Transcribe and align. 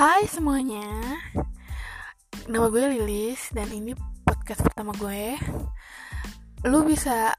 Hai 0.00 0.24
semuanya. 0.32 0.88
Nama 2.48 2.72
gue 2.72 2.88
Lilis 2.88 3.52
Dan 3.52 3.68
ini 3.68 3.92
podcast 4.24 4.64
pertama 4.64 4.96
gue. 4.96 5.36
Lu 6.64 6.88
bisa 6.88 7.36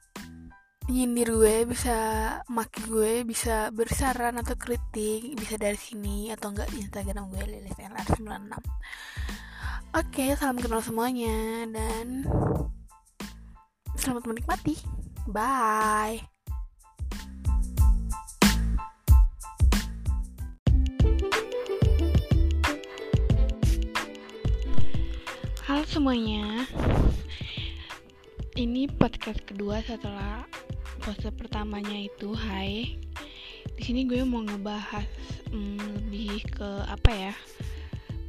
nyindir 0.85 1.33
gue 1.33 1.65
Bisa 1.65 1.97
maki 2.53 2.85
gue 2.85 3.25
Bisa 3.25 3.73
bersaran 3.73 4.37
atau 4.37 4.53
kritik 4.61 5.33
Bisa 5.33 5.57
dari 5.57 5.73
sini 5.73 6.29
Atau 6.29 6.53
enggak 6.53 6.69
Instagram 6.77 7.33
gue 7.33 7.41
Lilis 7.49 7.81
LR96 7.81 8.53
Oke 9.97 10.37
salam 10.37 10.61
kenal 10.61 10.85
semuanya 10.85 11.65
Dan 11.65 12.29
Selamat 13.97 14.29
menikmati. 14.29 14.77
Bye 15.25 16.30
semuanya, 25.91 26.63
ini 28.55 28.87
podcast 28.87 29.43
kedua 29.43 29.83
setelah 29.83 30.47
pose 31.03 31.27
pertamanya 31.35 32.07
itu 32.07 32.31
Hai. 32.31 32.95
Di 33.75 33.81
sini 33.83 34.07
gue 34.07 34.23
mau 34.23 34.39
ngebahas 34.39 35.03
hmm, 35.51 35.83
lebih 35.99 36.47
ke 36.47 36.69
apa 36.87 37.11
ya? 37.11 37.33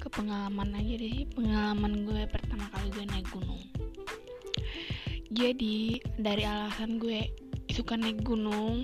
Ke 0.02 0.10
pengalaman 0.10 0.74
aja 0.74 1.06
deh, 1.06 1.22
pengalaman 1.38 2.02
gue 2.02 2.26
pertama 2.26 2.66
kali 2.74 2.90
gue 2.98 3.04
naik 3.06 3.30
gunung. 3.30 3.62
Jadi 5.30 6.02
dari 6.18 6.42
alasan 6.42 6.98
gue 6.98 7.30
suka 7.70 7.94
naik 7.94 8.26
gunung 8.26 8.82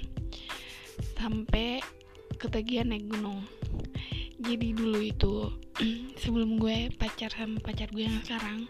sampai 1.18 1.82
ketagihan 2.38 2.94
naik 2.94 3.10
gunung. 3.10 3.42
Jadi 4.38 4.70
dulu 4.70 5.02
itu 5.02 5.50
sebelum 6.22 6.58
gue 6.58 6.90
pacar 6.98 7.30
sama 7.30 7.62
pacar 7.62 7.86
gue 7.94 8.02
yang 8.02 8.18
sekarang 8.26 8.66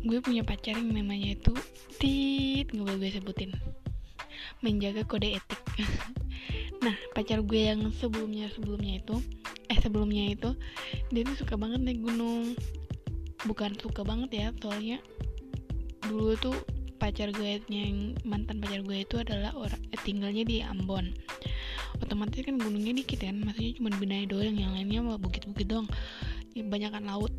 gue 0.00 0.18
punya 0.24 0.40
pacar 0.42 0.74
yang 0.74 0.88
namanya 0.88 1.36
itu 1.36 1.52
tit 2.00 2.72
nggak 2.72 2.84
boleh 2.88 2.98
gue 2.98 3.10
sebutin. 3.12 3.50
Menjaga 4.64 5.04
kode 5.04 5.38
etik. 5.38 5.60
Nah 6.82 6.98
pacar 7.14 7.38
gue 7.46 7.62
yang 7.70 7.94
sebelumnya 7.94 8.50
sebelumnya 8.50 8.98
itu 8.98 9.22
eh 9.70 9.78
sebelumnya 9.78 10.34
itu 10.34 10.50
dia 11.14 11.22
tuh 11.22 11.38
suka 11.38 11.54
banget 11.54 11.78
naik 11.78 12.02
gunung. 12.02 12.58
Bukan 13.46 13.78
suka 13.78 14.02
banget 14.02 14.30
ya 14.34 14.46
soalnya 14.58 14.98
dulu 16.02 16.34
tuh 16.42 16.58
pacar 16.98 17.30
gue 17.30 17.62
yang 17.70 18.18
mantan 18.26 18.58
pacar 18.58 18.82
gue 18.82 18.98
itu 19.06 19.14
adalah 19.18 19.54
orang 19.54 19.78
eh, 19.94 20.00
tinggalnya 20.02 20.42
di 20.42 20.58
Ambon 20.62 21.14
otomatis 22.02 22.42
kan 22.42 22.58
gunungnya 22.58 22.92
dikit 22.98 23.22
kan 23.22 23.38
maksudnya 23.40 23.72
cuma 23.78 23.88
Binai 23.96 24.26
doang 24.26 24.58
yang 24.58 24.74
lainnya 24.74 25.00
bukit-bukit 25.16 25.70
doang. 25.70 25.86
Ya, 26.52 26.66
banyak 26.66 26.90
kan 26.90 27.06
laut. 27.06 27.32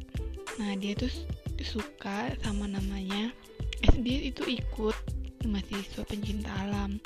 Nah 0.58 0.73
dia 0.80 0.95
tuh 0.95 1.11
suka 1.64 2.36
sama 2.44 2.67
namanya 2.67 3.31
eh 3.84 3.95
dia 4.03 4.19
itu 4.28 4.44
ikut 4.47 4.95
mahasiswa 5.47 6.03
pencinta 6.08 6.52
alam. 6.64 7.00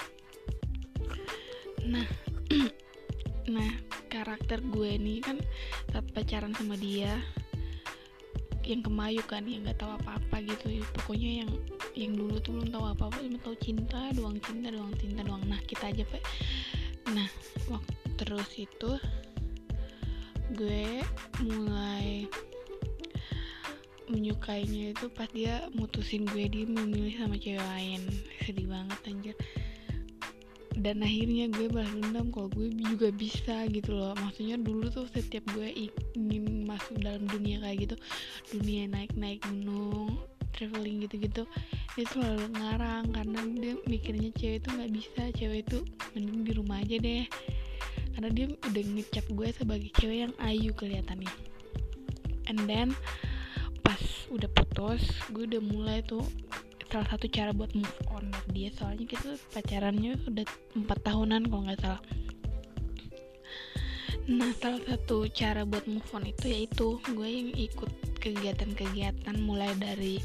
Nah 1.86 2.08
nah 3.54 3.70
karakter 4.08 4.62
gue 4.62 4.98
ini 4.98 5.22
kan 5.22 5.38
saat 5.94 6.06
pacaran 6.14 6.54
sama 6.58 6.78
dia 6.78 7.18
yang 8.68 8.84
kemayu 8.84 9.24
kan 9.24 9.48
yang 9.48 9.64
nggak 9.64 9.80
tahu 9.80 9.96
apa-apa 9.96 10.44
gitu. 10.44 10.84
Pokoknya 11.02 11.46
yang 11.46 11.52
yang 11.98 12.14
dulu 12.14 12.38
tuh 12.44 12.52
belum 12.60 12.70
tahu 12.70 12.86
apa-apa 12.94 13.18
cuma 13.24 13.40
tahu 13.42 13.56
cinta 13.64 14.12
doang 14.14 14.38
cinta 14.44 14.70
doang 14.70 14.94
cinta 15.00 15.22
doang. 15.24 15.42
Nah 15.48 15.60
kita 15.66 15.90
aja 15.90 16.04
pak 16.04 16.22
nah 17.16 17.30
waktu 17.72 17.96
terus 18.20 18.52
itu 18.60 18.92
gue 20.56 21.04
mulai 21.44 22.28
menyukainya 24.08 24.96
itu 24.96 25.12
pas 25.12 25.28
dia 25.36 25.68
mutusin 25.76 26.24
gue 26.24 26.48
dia 26.48 26.64
memilih 26.64 27.16
sama 27.20 27.36
cewek 27.36 27.60
lain. 27.60 28.02
Sedih 28.40 28.68
banget 28.72 29.00
anjir. 29.04 29.36
Dan 30.78 31.02
akhirnya 31.04 31.52
gue 31.52 31.68
balas 31.68 31.92
dendam 31.92 32.32
kalau 32.32 32.48
gue 32.54 32.72
juga 32.72 33.12
bisa 33.12 33.68
gitu 33.68 33.98
loh. 33.98 34.16
Maksudnya 34.16 34.56
dulu 34.62 34.88
tuh 34.88 35.12
setiap 35.12 35.44
gue 35.52 35.92
ingin 36.16 36.64
masuk 36.64 37.04
dalam 37.04 37.28
dunia 37.28 37.60
kayak 37.60 37.78
gitu 37.88 37.96
dunia 38.56 38.88
naik-naik 38.88 39.44
gunung 39.44 40.16
traveling 40.58 41.06
gitu-gitu 41.06 41.46
dia 41.98 42.06
selalu 42.14 42.46
ngarang 42.54 43.10
karena 43.10 43.40
dia 43.58 43.74
mikirnya 43.90 44.30
cewek 44.38 44.62
itu 44.62 44.70
nggak 44.70 44.92
bisa 44.94 45.22
cewek 45.34 45.60
itu 45.66 45.80
mending 46.14 46.46
di 46.46 46.52
rumah 46.54 46.78
aja 46.86 46.98
deh. 47.02 47.26
Karena 48.14 48.30
dia 48.30 48.46
udah 48.54 48.84
ngecap 48.86 49.26
gue 49.34 49.50
sebagai 49.50 49.90
cewek 49.98 50.30
yang 50.30 50.34
ayu 50.46 50.78
kelihatannya. 50.78 51.34
And 52.54 52.70
then 52.70 52.94
pas 53.82 53.98
udah 54.30 54.46
putus 54.54 55.10
gue 55.34 55.50
udah 55.50 55.64
mulai 55.66 56.06
tuh 56.06 56.22
salah 56.86 57.10
satu 57.10 57.26
cara 57.34 57.50
buat 57.50 57.74
move 57.74 57.98
on 58.14 58.30
dari 58.30 58.50
dia. 58.54 58.70
Soalnya 58.78 59.10
kita 59.10 59.34
pacarannya 59.58 60.22
udah 60.30 60.46
empat 60.78 61.00
tahunan 61.02 61.50
kalau 61.50 61.66
nggak 61.66 61.82
salah. 61.82 62.02
Nah 64.30 64.54
salah 64.62 64.86
satu 64.86 65.26
cara 65.34 65.66
buat 65.66 65.90
move 65.90 66.14
on 66.14 66.30
itu 66.30 66.46
yaitu 66.46 67.02
gue 67.10 67.26
yang 67.26 67.50
ikut 67.58 67.90
kegiatan-kegiatan 68.22 69.40
mulai 69.42 69.74
dari 69.80 70.22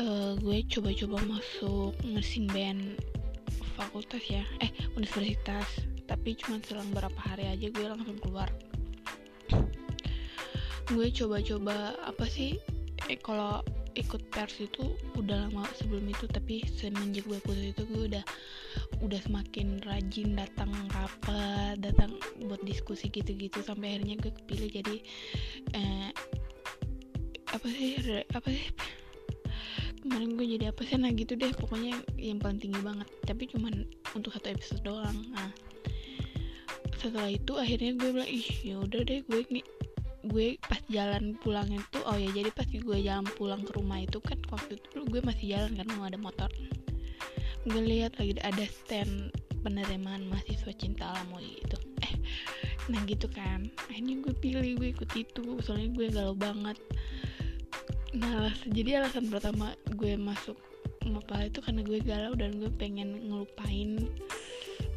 uh, 0.00 0.32
gue 0.40 0.58
coba-coba 0.68 1.18
masuk 1.24 1.92
mesin 2.04 2.48
band 2.52 3.00
fakultas 3.76 4.24
ya. 4.28 4.44
Eh 4.60 4.70
universitas. 4.96 5.66
Tapi 6.06 6.38
cuma 6.38 6.62
selang 6.62 6.88
berapa 6.94 7.18
hari 7.18 7.50
aja 7.50 7.66
gue 7.66 7.86
langsung 7.86 8.16
keluar. 8.22 8.48
Gue 10.86 11.10
coba-coba 11.10 11.98
apa 12.06 12.24
sih? 12.30 12.62
Eh 13.10 13.18
kalau 13.18 13.60
ikut 13.96 14.28
pers 14.28 14.60
itu 14.60 14.92
udah 15.16 15.48
lama 15.48 15.64
sebelum 15.80 16.04
itu 16.12 16.28
tapi 16.28 16.60
semenjak 16.68 17.24
gue 17.24 17.40
putus 17.40 17.72
itu 17.72 17.82
gue 17.88 18.02
udah 18.12 18.24
udah 19.00 19.20
semakin 19.24 19.80
rajin 19.88 20.36
datang 20.36 20.68
rapat 20.92 21.80
datang 21.80 22.12
buat 22.44 22.60
diskusi 22.68 23.08
gitu-gitu 23.08 23.64
sampai 23.64 23.96
akhirnya 23.96 24.20
gue 24.20 24.32
kepilih 24.36 24.68
jadi 24.68 24.96
eh, 25.72 26.10
apa 27.48 27.66
sih 27.72 27.96
apa 28.36 28.48
sih 28.52 28.68
kemarin 30.06 30.38
gue 30.38 30.46
jadi 30.54 30.64
apa 30.70 30.80
sih? 30.86 30.94
Nah 30.94 31.10
gitu 31.10 31.34
deh. 31.34 31.50
Pokoknya 31.50 31.98
yang 32.14 32.38
paling 32.38 32.62
tinggi 32.62 32.78
banget. 32.78 33.10
Tapi 33.26 33.50
cuman 33.50 33.82
untuk 34.14 34.30
satu 34.30 34.54
episode 34.54 34.86
doang. 34.86 35.18
Nah 35.34 35.50
setelah 36.96 37.28
itu 37.28 37.52
akhirnya 37.54 37.92
gue 37.98 38.08
bilang 38.08 38.30
ih 38.30 38.48
ya 38.64 38.80
udah 38.80 39.00
deh 39.04 39.20
gue 39.28 39.40
nih 39.52 39.66
gue 40.26 40.58
pas 40.64 40.80
jalan 40.90 41.38
pulang 41.38 41.68
itu 41.70 41.98
oh 42.02 42.18
ya 42.18 42.26
jadi 42.34 42.50
pas 42.50 42.66
gue 42.66 42.98
jalan 42.98 43.26
pulang 43.38 43.62
ke 43.62 43.70
rumah 43.78 44.02
itu 44.02 44.18
kan 44.18 44.40
waktu 44.50 44.74
itu 44.80 45.06
gue 45.06 45.20
masih 45.22 45.54
jalan 45.54 45.70
karena 45.76 45.92
mau 45.94 46.06
ada 46.08 46.18
motor. 46.18 46.50
Gue 47.66 47.82
lihat 47.82 48.18
lagi 48.18 48.34
ada 48.42 48.64
stand 48.66 49.30
penerimaan 49.62 50.26
mahasiswa 50.30 50.72
cinta 50.78 51.14
alam 51.14 51.30
gitu 51.38 51.78
eh 52.02 52.14
nah 52.90 53.02
gitu 53.06 53.30
kan. 53.30 53.70
Akhirnya 53.86 54.18
gue 54.26 54.34
pilih 54.34 54.70
gue 54.78 54.88
ikut 54.94 55.10
itu. 55.14 55.62
Soalnya 55.62 55.94
gue 55.94 56.06
galau 56.10 56.34
banget 56.34 56.78
nah 58.16 58.48
jadi 58.64 59.04
alasan 59.04 59.28
pertama 59.28 59.76
gue 59.92 60.16
masuk 60.16 60.56
Mapala 61.06 61.46
itu 61.46 61.62
karena 61.62 61.86
gue 61.86 62.02
galau 62.02 62.34
dan 62.34 62.58
gue 62.58 62.70
pengen 62.74 63.30
ngelupain 63.30 64.10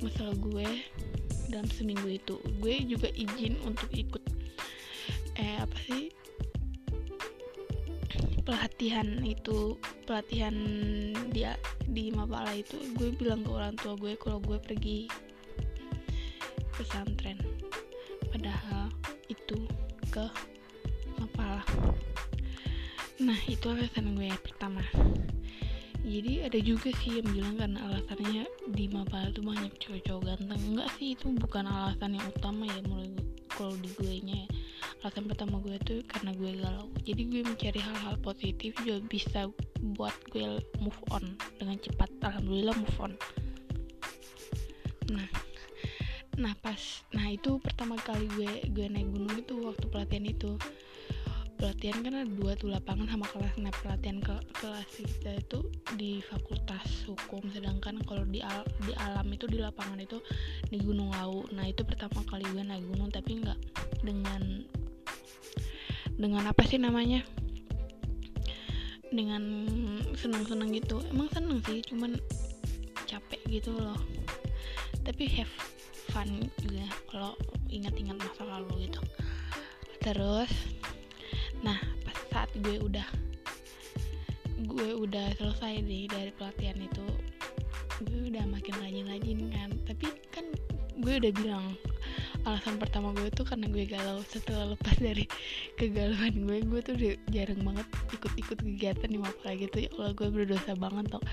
masalah 0.02 0.34
gue 0.42 0.68
dalam 1.54 1.70
seminggu 1.70 2.10
itu. 2.10 2.42
Gue 2.62 2.82
juga 2.86 3.10
izin 3.14 3.62
untuk 3.66 3.90
ikut 3.94 4.24
eh 5.40 5.56
apa 5.62 5.78
sih 5.86 6.10
pelatihan 8.44 9.22
itu 9.22 9.78
pelatihan 10.10 10.56
dia 11.30 11.54
di 11.86 12.10
Mapala 12.10 12.58
itu. 12.58 12.78
Gue 12.98 13.14
bilang 13.14 13.46
ke 13.46 13.50
orang 13.54 13.78
tua 13.78 13.94
gue 13.94 14.18
kalau 14.18 14.42
gue 14.42 14.58
pergi 14.58 15.06
pesantren. 16.74 17.38
Padahal 18.34 18.90
itu 19.30 19.70
ke 20.10 20.26
Mapala 21.22 21.62
nah 23.20 23.40
itu 23.52 23.68
alasan 23.68 24.16
gue 24.16 24.32
yang 24.32 24.40
pertama. 24.40 24.80
Jadi 26.00 26.48
ada 26.48 26.60
juga 26.64 26.90
sih 27.04 27.20
yang 27.20 27.28
bilang 27.36 27.56
karena 27.60 27.80
alasannya 27.92 28.48
di 28.72 28.88
Mapala 28.88 29.36
tuh 29.36 29.44
banyak 29.44 29.76
cowok-cowok 29.84 30.24
ganteng. 30.24 30.62
Enggak 30.72 30.90
sih 30.96 31.12
itu 31.12 31.28
bukan 31.36 31.68
alasan 31.68 32.16
yang 32.16 32.26
utama 32.32 32.64
ya 32.64 32.80
mulai 32.88 33.12
kalau 33.52 33.76
di 33.84 33.92
gue 34.00 34.24
nya. 34.24 34.48
Alasan 35.04 35.28
pertama 35.28 35.60
gue 35.60 35.76
tuh 35.84 36.00
karena 36.08 36.32
gue 36.40 36.52
galau. 36.56 36.88
Jadi 37.04 37.22
gue 37.28 37.42
mencari 37.44 37.80
hal-hal 37.84 38.16
positif 38.24 38.72
juga 38.80 39.04
bisa 39.12 39.52
buat 40.00 40.16
gue 40.32 40.64
move 40.80 41.02
on 41.12 41.36
dengan 41.60 41.76
cepat. 41.84 42.08
Alhamdulillah 42.24 42.76
move 42.80 42.98
on. 43.04 43.14
Nah 45.12 45.28
nah 46.40 46.56
pas 46.64 46.80
nah 47.12 47.28
itu 47.28 47.60
pertama 47.60 48.00
kali 48.00 48.24
gue 48.40 48.72
gue 48.72 48.88
naik 48.88 49.12
gunung 49.12 49.36
itu 49.36 49.60
waktu 49.60 49.86
pelatihan 49.92 50.24
itu 50.24 50.56
pelatihan 51.60 52.00
kan 52.00 52.14
ada 52.24 52.30
dua 52.32 52.56
tuh 52.56 52.72
lapangan 52.72 53.04
sama 53.12 53.28
kelas. 53.28 53.54
Nah 53.60 53.74
pelatihan 53.84 54.24
ke 54.24 54.36
kelas 54.64 54.90
kita 54.96 55.32
itu 55.36 55.60
di 56.00 56.24
fakultas 56.24 56.88
hukum. 57.04 57.44
Sedangkan 57.52 58.00
kalau 58.08 58.24
di 58.24 58.40
al 58.40 58.64
di 58.88 58.96
alam 58.96 59.28
itu 59.28 59.44
di 59.52 59.60
lapangan 59.60 60.00
itu 60.00 60.24
di 60.72 60.80
Gunung 60.80 61.12
Lawu 61.12 61.52
nah 61.52 61.68
itu 61.68 61.84
pertama 61.84 62.24
kali 62.32 62.48
gue 62.48 62.64
naik 62.64 62.88
gunung 62.88 63.12
tapi 63.12 63.44
nggak 63.44 63.60
dengan 64.08 64.64
dengan 66.16 66.48
apa 66.48 66.64
sih 66.64 66.80
namanya? 66.80 67.28
Dengan 69.12 69.68
senang-senang 70.16 70.72
gitu. 70.72 71.04
Emang 71.12 71.28
seneng 71.36 71.60
sih 71.68 71.84
cuman 71.84 72.16
capek 73.04 73.44
gitu 73.52 73.76
loh. 73.76 74.00
Tapi 75.04 75.28
have 75.36 75.56
fun 76.16 76.48
juga 76.64 76.88
kalau 77.12 77.36
ingat-ingat 77.68 78.16
masa 78.16 78.48
lalu 78.48 78.88
gitu. 78.88 79.04
Terus 80.00 80.79
nah 81.66 81.80
pas 82.08 82.18
saat 82.32 82.52
gue 82.60 82.80
udah 82.80 83.08
gue 84.68 84.90
udah 84.92 85.32
selesai 85.40 85.80
nih 85.84 86.12
dari 86.12 86.32
pelatihan 86.36 86.80
itu 86.80 87.06
gue 88.04 88.32
udah 88.32 88.44
makin 88.48 88.76
rajin-rajin 88.80 89.40
kan. 89.52 89.70
Tapi 89.88 90.08
kan 90.32 90.46
gue 91.00 91.14
udah 91.20 91.32
bilang 91.36 91.76
alasan 92.48 92.80
pertama 92.80 93.12
gue 93.16 93.28
tuh 93.32 93.44
karena 93.44 93.68
gue 93.68 93.84
galau. 93.88 94.24
Setelah 94.24 94.76
lepas 94.76 94.96
dari 95.00 95.28
kegalauan 95.76 96.48
gue 96.48 96.58
gue 96.64 96.82
tuh 96.84 96.96
jarang 97.32 97.62
banget 97.64 97.88
ikut-ikut 98.16 98.58
kegiatan 98.64 99.10
di 99.10 99.20
mapala 99.20 99.52
gitu. 99.56 99.84
Ya 99.84 99.90
Allah 100.00 100.12
gue 100.16 100.28
berdosa 100.32 100.76
banget 100.76 101.06
tau 101.12 101.24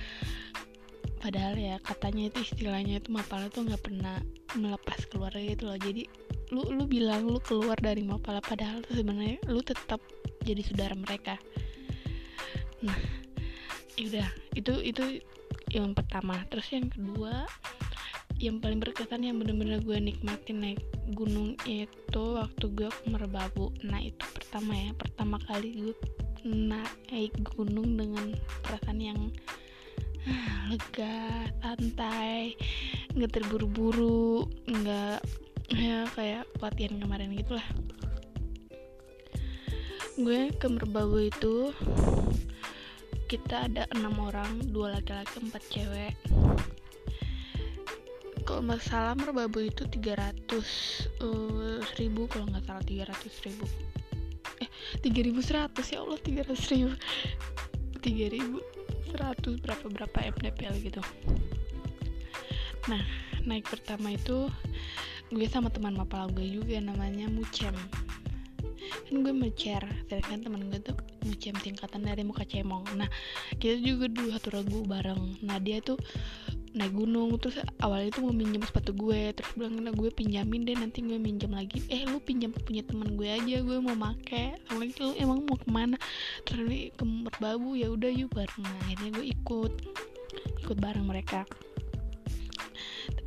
padahal 1.17 1.59
ya 1.59 1.81
katanya 1.83 2.31
itu 2.31 2.39
istilahnya 2.45 3.03
itu 3.03 3.11
mapala 3.11 3.51
tuh 3.51 3.67
nggak 3.67 3.83
pernah 3.83 4.21
melepas 4.55 5.01
keluarga 5.11 5.43
gitu 5.43 5.67
loh. 5.67 5.79
Jadi 5.79 6.07
lu 6.55 6.63
lu 6.71 6.87
bilang 6.87 7.27
lu 7.27 7.43
keluar 7.43 7.75
dari 7.79 8.07
mapala 8.07 8.39
padahal 8.39 8.83
sebenarnya 8.87 9.43
lu 9.51 9.61
tetap 9.63 9.99
jadi 10.47 10.63
saudara 10.63 10.95
mereka. 10.95 11.35
Nah 12.87 12.99
yaudah 13.99 14.29
itu 14.55 14.73
itu 14.85 15.05
yang 15.75 15.97
pertama. 15.97 16.45
Terus 16.53 16.69
yang 16.71 16.87
kedua 16.93 17.49
yang 18.37 18.61
paling 18.61 18.85
berkesan 18.85 19.25
yang 19.25 19.41
bener-bener 19.41 19.81
gue 19.81 19.97
nikmatin 19.97 20.61
naik 20.61 20.81
gunung 21.17 21.57
itu 21.65 22.23
waktu 22.37 22.65
gue 22.77 22.89
ke 22.93 23.05
Merbabu. 23.09 23.73
Nah 23.83 23.99
itu 24.05 24.23
pertama 24.37 24.77
ya 24.77 24.93
pertama 24.95 25.41
kali 25.49 25.89
gue 25.89 25.95
naik 26.47 27.35
gunung 27.57 27.99
dengan 27.99 28.37
perasaan 28.63 29.01
yang 29.03 29.21
ah, 30.31 30.71
lega 30.71 31.49
santai 31.59 32.55
nggak 33.17 33.33
terburu-buru 33.33 34.47
nggak 34.69 35.25
ya 35.75 36.07
kayak 36.15 36.47
pelatihan 36.59 36.99
kemarin 37.03 37.35
gitulah. 37.35 37.67
Gue 40.17 40.49
ke 40.55 40.67
Merbabu 40.71 41.21
itu 41.21 41.75
kita 43.27 43.67
ada 43.67 43.91
enam 43.91 44.15
orang 44.23 44.71
dua 44.71 44.95
laki-laki 44.95 45.43
empat 45.43 45.63
cewek. 45.67 46.15
Kalau 48.47 48.63
nggak 48.63 48.79
salah 48.79 49.19
merbabu 49.19 49.59
itu 49.59 49.83
300 49.91 50.47
uh, 51.19 51.83
ribu 51.99 52.31
kalau 52.31 52.47
nggak 52.47 52.63
salah 52.63 52.85
300 52.87 53.47
ribu. 53.51 53.67
Eh 54.63 54.71
3100 55.03 55.75
ya 55.91 55.99
Allah 56.07 56.19
300 56.23 56.55
ribu. 56.79 56.95
3100 58.07 59.63
berapa 59.67 59.87
berapa 59.91 60.19
MDPL 60.31 60.75
gitu. 60.79 61.03
Nah 62.87 63.03
naik 63.43 63.67
pertama 63.67 64.15
itu 64.15 64.47
gue 65.35 65.47
sama 65.51 65.69
teman 65.75 65.99
mapala 65.99 66.31
gue 66.31 66.47
juga 66.47 66.79
namanya 66.79 67.27
Mucem. 67.27 67.75
Kan 69.11 69.27
gue 69.27 69.35
mecer 69.35 69.83
sedangkan 70.07 70.39
teman 70.47 70.63
gue 70.71 70.79
tuh 70.79 70.97
Mucem 71.27 71.55
tingkatan 71.59 72.07
dari 72.07 72.23
muka 72.23 72.47
cemong. 72.47 72.87
Nah 72.95 73.11
kita 73.59 73.83
juga 73.83 74.07
dulu 74.07 74.31
satu 74.31 74.55
ragu 74.55 74.87
bareng. 74.87 75.43
Nah 75.43 75.59
dia 75.59 75.83
tuh 75.83 75.99
naik 76.77 76.93
gunung 76.93 77.33
terus 77.41 77.57
awalnya 77.81 78.13
tuh 78.15 78.31
mau 78.31 78.35
minjem 78.35 78.63
sepatu 78.63 78.95
gue. 78.95 79.35
Terus 79.35 79.51
bilang 79.59 79.83
nah 79.83 79.91
gue 79.91 80.11
pinjamin 80.15 80.63
deh 80.63 80.79
nanti 80.79 81.03
gue 81.03 81.19
minjem 81.19 81.51
lagi. 81.51 81.83
Eh 81.91 82.07
lu 82.07 82.23
pinjam 82.23 82.55
punya 82.55 82.87
teman 82.87 83.19
gue 83.19 83.27
aja 83.27 83.57
gue 83.67 83.79
mau 83.83 83.99
make. 83.99 84.63
Sama 84.71 84.87
lu 84.87 85.11
emang 85.19 85.43
mau 85.43 85.59
ke 85.59 85.67
mana? 85.67 85.99
Terus 86.47 86.95
ke 86.95 87.03
merbabu 87.03 87.75
ya 87.75 87.91
udah 87.91 88.11
yuk 88.15 88.31
bareng. 88.31 88.63
Nah, 88.63 88.79
akhirnya 88.87 89.11
gue 89.19 89.27
ikut 89.35 89.73
ikut 90.63 90.79
bareng 90.79 91.07
mereka 91.07 91.47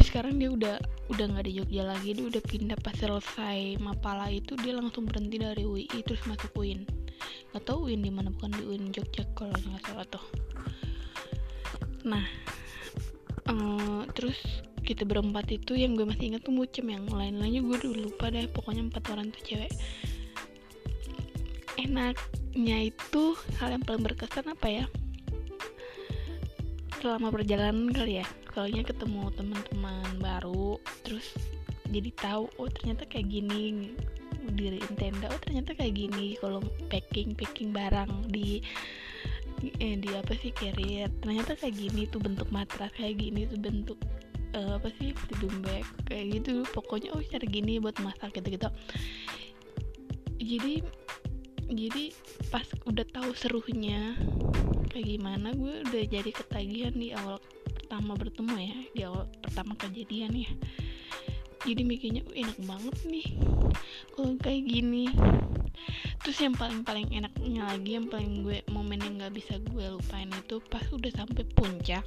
sekarang 0.09 0.41
dia 0.41 0.49
udah 0.49 0.75
udah 1.13 1.25
nggak 1.37 1.45
di 1.45 1.61
Jogja 1.61 1.85
lagi 1.85 2.17
dia 2.17 2.25
udah 2.25 2.41
pindah 2.41 2.77
pas 2.81 2.97
selesai 2.97 3.77
mapala 3.77 4.25
itu 4.33 4.57
dia 4.57 4.73
langsung 4.73 5.05
berhenti 5.05 5.37
dari 5.37 5.61
UI 5.69 5.85
terus 6.01 6.25
masuk 6.25 6.49
UIN 6.57 6.81
nggak 7.53 7.61
tahu 7.61 7.89
UIN 7.89 8.01
di 8.01 8.09
mana 8.09 8.33
bukan 8.33 8.57
di 8.57 8.63
UIN 8.65 8.89
Jogja 8.89 9.21
kalau 9.37 9.53
nggak 9.53 9.85
salah 9.85 10.05
tuh. 10.09 10.25
Nah 12.09 12.25
uh, 13.49 14.01
terus 14.17 14.37
kita 14.81 15.05
berempat 15.05 15.45
itu 15.53 15.77
yang 15.77 15.93
gue 15.93 16.09
masih 16.09 16.33
ingat 16.33 16.41
tuh 16.41 16.57
mucem 16.57 16.89
yang 16.89 17.05
lain-lainnya 17.05 17.61
gue 17.61 17.75
udah 17.77 17.91
lupa 18.09 18.33
deh 18.33 18.49
pokoknya 18.49 18.89
empat 18.89 19.03
orang 19.13 19.29
tuh 19.29 19.41
cewek. 19.45 19.69
Enaknya 21.77 22.89
itu 22.89 23.23
hal 23.61 23.77
yang 23.77 23.85
paling 23.85 24.01
berkesan 24.01 24.49
apa 24.49 24.67
ya? 24.69 24.85
Selama 26.97 27.29
perjalanan 27.29 27.93
kali 27.93 28.25
ya 28.25 28.27
soalnya 28.59 28.83
ketemu 28.83 29.31
teman-teman 29.39 30.19
baru 30.19 30.75
terus 31.07 31.31
jadi 31.87 32.11
tahu 32.19 32.51
oh 32.59 32.67
ternyata 32.67 33.07
kayak 33.07 33.31
gini 33.31 33.95
diriin 34.51 34.99
tenda 34.99 35.31
oh 35.31 35.39
ternyata 35.39 35.71
kayak 35.79 35.95
gini 35.95 36.35
kalau 36.43 36.59
packing 36.91 37.31
packing 37.39 37.71
barang 37.71 38.11
di 38.27 38.59
eh, 39.79 39.95
di 39.95 40.11
apa 40.11 40.35
sih 40.35 40.51
carrier 40.51 41.07
ternyata 41.23 41.55
kayak 41.55 41.71
gini 41.71 42.03
tuh 42.11 42.19
bentuk 42.19 42.51
matras 42.51 42.91
kayak 42.99 43.15
gini 43.15 43.47
tuh 43.47 43.63
bentuk 43.63 43.95
uh, 44.59 44.75
apa 44.75 44.91
sih 44.99 45.15
sleeping 45.15 45.63
bag 45.63 45.87
kayak 46.11 46.43
gitu. 46.43 46.67
Pokoknya 46.75 47.15
oh 47.15 47.23
cara 47.23 47.47
gini 47.47 47.79
buat 47.79 47.95
masak 48.03 48.43
gitu 48.43 48.59
gitu 48.59 48.67
jadi 50.35 50.83
jadi 51.71 52.03
pas 52.51 52.67
udah 52.83 53.07
tahu 53.07 53.31
serunya 53.39 54.19
kayak 54.91 55.15
gimana 55.15 55.55
gue 55.55 55.85
udah 55.85 56.03
jadi 56.11 56.31
ketagihan 56.35 56.91
di 56.91 57.15
awal 57.15 57.39
pertama 57.89 58.13
bertemu 58.13 58.55
ya 58.61 58.75
di 58.93 59.01
awal 59.01 59.25
pertama 59.41 59.73
kejadian 59.73 60.29
ya. 60.37 60.51
Jadi 61.65 61.81
mikirnya 61.81 62.21
enak 62.37 62.61
banget 62.69 62.95
nih 63.09 63.27
kalau 64.13 64.37
kayak 64.37 64.69
gini. 64.69 65.09
Terus 66.21 66.37
yang 66.37 66.53
paling 66.53 66.85
paling 66.85 67.09
enaknya 67.09 67.65
lagi 67.65 67.97
yang 67.97 68.05
paling 68.05 68.45
gue 68.45 68.61
momen 68.69 69.01
yang 69.01 69.17
nggak 69.17 69.33
bisa 69.33 69.57
gue 69.73 69.89
lupain 69.89 70.29
itu 70.29 70.61
pas 70.69 70.85
udah 70.93 71.09
sampai 71.17 71.41
puncak. 71.57 72.05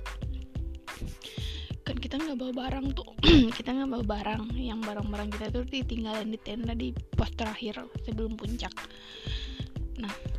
Kan 1.83 1.99
kita 1.99 2.15
nggak 2.15 2.39
bawa 2.39 2.53
barang 2.63 2.87
tuh 2.95 3.11
kita 3.59 3.75
nggak 3.75 3.91
bawa 3.91 4.05
barang. 4.07 4.55
Yang 4.55 4.87
barang-barang 4.87 5.29
kita 5.35 5.47
tuh 5.51 5.67
ditinggalin 5.67 6.31
di 6.31 6.39
tenda 6.39 6.79
di 6.79 6.95
pos 6.95 7.35
terakhir 7.35 7.83
sebelum 8.07 8.39
puncak. 8.39 8.71
Nah 9.99 10.32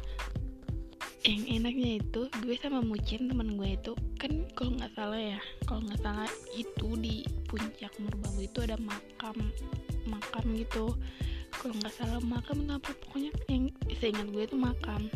yang 1.23 1.43
enaknya 1.47 2.03
itu 2.03 2.27
gue 2.43 2.55
sama 2.59 2.83
Mucin 2.83 3.31
teman 3.31 3.55
gue 3.55 3.79
itu 3.79 3.95
kan 4.19 4.43
kalau 4.59 4.75
nggak 4.75 4.91
salah 4.91 5.19
ya 5.19 5.39
kalau 5.63 5.79
nggak 5.87 6.01
salah 6.03 6.27
itu 6.51 6.87
di 6.99 7.23
puncak 7.47 7.95
Merbabu 7.95 8.43
itu 8.43 8.59
ada 8.59 8.75
makam 8.83 9.39
makam 10.07 10.43
gitu. 10.55 10.91
Kalau 11.53 11.73
nggak 11.79 11.95
salah 11.95 12.19
makam 12.19 12.67
apa 12.67 12.91
pokoknya 12.91 13.31
yang 13.47 13.71
seingat 13.95 14.27
gue 14.35 14.43
itu 14.43 14.57
makam. 14.59 15.07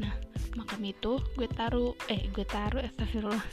Nah 0.00 0.10
makam 0.58 0.82
itu 0.82 1.22
gue 1.38 1.48
taruh 1.54 1.94
eh 2.10 2.26
gue 2.34 2.46
taruh 2.48 2.82
astagfirullah. 2.82 3.46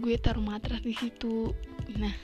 Gue 0.00 0.16
taruh 0.16 0.44
matras 0.44 0.80
di 0.80 0.96
situ. 0.96 1.52
Nah 2.00 2.14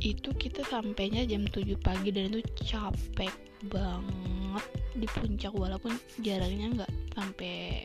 itu 0.00 0.30
kita 0.36 0.64
sampainya 0.66 1.24
jam 1.28 1.44
7 1.44 1.76
pagi 1.80 2.10
dan 2.10 2.32
itu 2.32 2.48
capek 2.64 3.32
banget 3.68 4.64
di 4.96 5.06
puncak 5.06 5.52
walaupun 5.52 5.92
jaraknya 6.24 6.72
nggak 6.80 6.92
sampai 7.12 7.84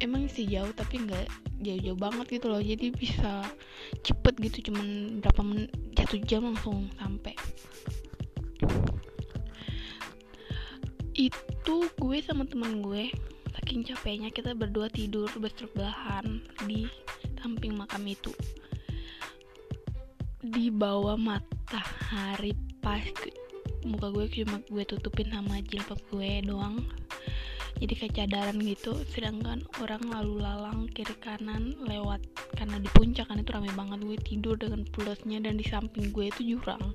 emang 0.00 0.28
sih 0.28 0.48
jauh 0.48 0.72
tapi 0.76 1.04
nggak 1.04 1.26
jauh-jauh 1.60 1.98
banget 1.98 2.26
gitu 2.40 2.46
loh. 2.52 2.60
Jadi 2.60 2.92
bisa 2.92 3.44
cepet 4.04 4.34
gitu 4.40 4.72
cuman 4.72 5.20
berapa 5.20 5.42
menit 5.44 5.70
satu 5.96 6.16
jam 6.24 6.44
langsung 6.44 6.88
sampai. 7.00 7.32
Itu 11.16 11.88
gue 11.96 12.18
sama 12.20 12.44
temen 12.44 12.84
gue 12.84 13.08
saking 13.56 13.88
capeknya 13.88 14.28
kita 14.28 14.52
berdua 14.52 14.92
tidur 14.92 15.32
bersebelahan 15.40 16.44
di 16.68 16.84
samping 17.40 17.72
makam 17.72 18.04
itu 18.04 18.30
di 20.46 20.70
bawah 20.70 21.18
matahari 21.18 22.54
pas 22.78 23.02
muka 23.82 24.14
gue 24.14 24.26
cuma 24.42 24.62
gue 24.66 24.84
tutupin 24.86 25.30
sama 25.34 25.58
jilbab 25.66 25.98
gue 26.10 26.42
doang. 26.46 26.82
Jadi 27.76 27.92
kayak 27.92 28.14
cadaran 28.16 28.56
gitu. 28.62 28.96
Sedangkan 29.10 29.60
orang 29.82 30.00
lalu 30.08 30.40
lalang 30.40 30.88
kiri 30.94 31.12
kanan 31.20 31.76
lewat 31.84 32.24
karena 32.56 32.80
di 32.80 32.88
puncak 32.94 33.28
kan 33.28 33.42
itu 33.42 33.50
rame 33.52 33.68
banget. 33.74 34.00
Gue 34.06 34.18
tidur 34.22 34.54
dengan 34.56 34.86
plusnya 34.94 35.42
dan 35.42 35.58
di 35.58 35.66
samping 35.66 36.14
gue 36.14 36.30
itu 36.30 36.56
jurang. 36.56 36.94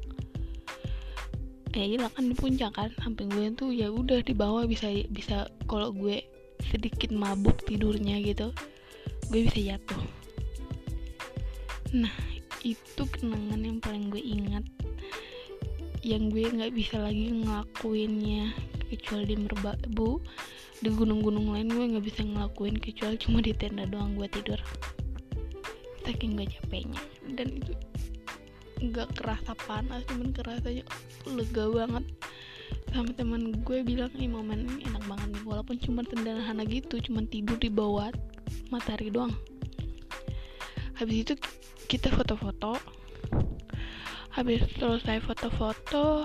Ya 1.72 1.88
iya 1.88 2.08
kan 2.12 2.28
di 2.28 2.36
puncak 2.36 2.76
kan 2.76 2.92
samping 3.00 3.32
gue 3.32 3.52
tuh 3.56 3.72
ya 3.72 3.88
udah 3.92 4.20
di 4.26 4.36
bawah 4.36 4.68
bisa 4.68 4.92
bisa 5.12 5.48
kalau 5.68 5.96
gue 5.96 6.20
sedikit 6.68 7.16
mabuk 7.16 7.64
tidurnya 7.64 8.20
gitu 8.24 8.52
gue 9.32 9.40
bisa 9.48 9.60
jatuh. 9.76 10.02
Nah 11.96 12.31
itu 12.62 13.04
kenangan 13.10 13.62
yang 13.62 13.78
paling 13.82 14.14
gue 14.14 14.22
ingat. 14.22 14.66
Yang 16.02 16.24
gue 16.34 16.46
nggak 16.62 16.74
bisa 16.74 16.96
lagi 17.02 17.30
ngelakuinnya 17.42 18.54
kecuali 18.90 19.26
di 19.34 19.38
merbabu. 19.38 20.22
Di 20.82 20.90
gunung-gunung 20.90 21.54
lain 21.54 21.70
gue 21.70 21.86
nggak 21.98 22.06
bisa 22.06 22.22
ngelakuin 22.26 22.78
kecuali 22.82 23.18
cuma 23.22 23.42
di 23.42 23.54
tenda 23.54 23.86
doang 23.86 24.18
gue 24.18 24.26
tidur. 24.30 24.58
Saking 26.06 26.38
gue 26.38 26.48
capeknya. 26.50 27.02
Dan 27.34 27.62
itu 27.62 27.74
nggak 28.82 29.14
kerasa 29.14 29.54
panas 29.70 30.02
cuman 30.10 30.34
kerasanya 30.34 30.86
lega 31.30 31.66
banget. 31.70 32.06
Sama 32.92 33.14
teman 33.16 33.62
gue 33.62 33.86
bilang 33.86 34.12
ini 34.18 34.28
momen 34.28 34.68
ini 34.68 34.90
enak 34.90 35.06
banget 35.06 35.28
nih 35.38 35.44
walaupun 35.48 35.78
cuma 35.80 36.02
sederhana 36.04 36.66
gitu 36.68 37.00
cuma 37.00 37.24
tidur 37.30 37.56
di 37.62 37.70
bawah 37.70 38.10
matahari 38.74 39.14
doang. 39.14 39.32
Habis 40.98 41.18
itu 41.26 41.34
kita 41.92 42.08
foto-foto. 42.08 42.80
Habis 44.32 44.64
selesai 44.80 45.20
foto-foto 45.28 46.24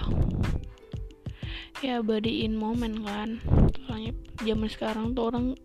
ya 1.82 1.98
body 2.06 2.46
in 2.46 2.54
moment 2.54 3.02
kan. 3.02 3.42
Soalnya 3.82 4.14
zaman 4.46 4.70
sekarang 4.70 5.18
tuh 5.18 5.34
orang 5.34 5.58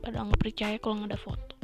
pada 0.00 0.24
nggak 0.24 0.40
percaya 0.40 0.80
kalau 0.80 1.04
nggak 1.04 1.12
ada 1.12 1.20
foto. 1.20 1.56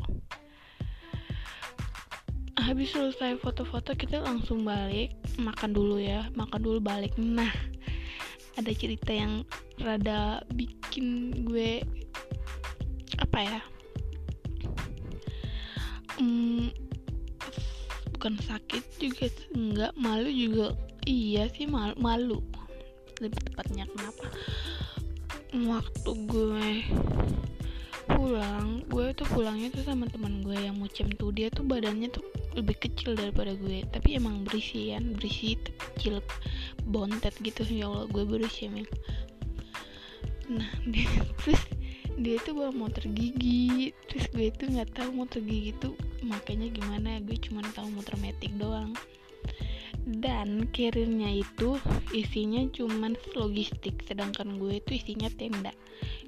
Habis 2.61 2.92
selesai 2.92 3.40
foto-foto 3.40 3.97
kita 3.97 4.21
langsung 4.21 4.68
balik 4.68 5.16
makan 5.40 5.73
dulu 5.73 5.97
ya 5.97 6.28
makan 6.37 6.61
dulu 6.61 6.85
balik. 6.85 7.16
Nah 7.16 7.49
ada 8.61 8.71
cerita 8.76 9.09
yang 9.09 9.40
rada 9.80 10.44
bikin 10.52 11.33
gue 11.49 11.80
apa 13.18 13.38
ya 13.40 13.61
hmm, 16.18 16.84
bukan 18.25 18.40
sakit 18.40 18.85
juga 18.97 19.28
enggak 19.52 19.93
malu 20.00 20.33
juga. 20.33 20.73
Iya 21.04 21.45
sih 21.52 21.69
malu, 21.69 21.93
malu. 22.00 22.40
lebih 23.21 23.37
tepatnya 23.37 23.85
kenapa? 23.85 24.33
Waktu 25.52 26.11
gue 26.25 26.69
pulang 28.09 28.81
gue 28.88 29.12
tuh 29.12 29.28
pulangnya 29.28 29.69
tuh 29.76 29.85
sama 29.85 30.09
teman 30.09 30.40
gue 30.40 30.57
yang 30.57 30.81
mucem 30.81 31.12
tuh 31.21 31.37
dia 31.37 31.52
tuh 31.52 31.69
badannya 31.69 32.09
tuh 32.09 32.25
lebih 32.57 32.81
kecil 32.81 33.12
daripada 33.12 33.52
gue. 33.61 33.85
Tapi 33.93 34.16
emang 34.16 34.40
berisi 34.49 34.97
kan? 34.97 35.04
Berisi 35.21 35.61
kecil 35.61 36.25
bontet 36.88 37.37
gitu. 37.45 37.61
Ya 37.69 37.93
Allah 37.93 38.09
gue 38.09 38.25
berisi 38.25 38.73
emang 38.73 38.88
nah 40.49 40.73
dia 40.88 41.09
terus 41.45 41.61
dia 42.18 42.38
tuh 42.42 42.54
bawa 42.54 42.71
motor 42.71 43.04
gigi. 43.11 43.90
Terus 44.11 44.26
gue 44.30 44.49
tuh 44.54 44.71
nggak 44.71 44.94
tahu 44.94 45.11
motor 45.14 45.42
gigi 45.42 45.75
tuh 45.83 45.94
makanya 46.23 46.71
gimana. 46.71 47.18
Gue 47.23 47.38
cuma 47.38 47.62
tahu 47.75 47.90
muter 47.90 48.14
metik 48.23 48.54
doang. 48.54 48.94
Dan 50.04 50.68
carriernya 50.68 51.33
itu 51.33 51.80
isinya 52.12 52.61
cuman 52.68 53.16
logistik 53.33 54.04
sedangkan 54.04 54.61
gue 54.61 54.78
itu 54.78 55.00
isinya 55.00 55.33
tenda. 55.33 55.73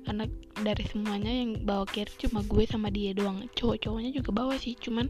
Karena 0.07 0.25
dari 0.65 0.85
semuanya 0.89 1.29
yang 1.29 1.61
bawa 1.63 1.85
carrier 1.85 2.15
cuma 2.17 2.41
gue 2.47 2.65
sama 2.65 2.89
dia 2.89 3.13
doang. 3.13 3.47
Cowok-cowoknya 3.53 4.11
juga 4.17 4.31
bawa 4.33 4.57
sih 4.57 4.75
cuman 4.81 5.07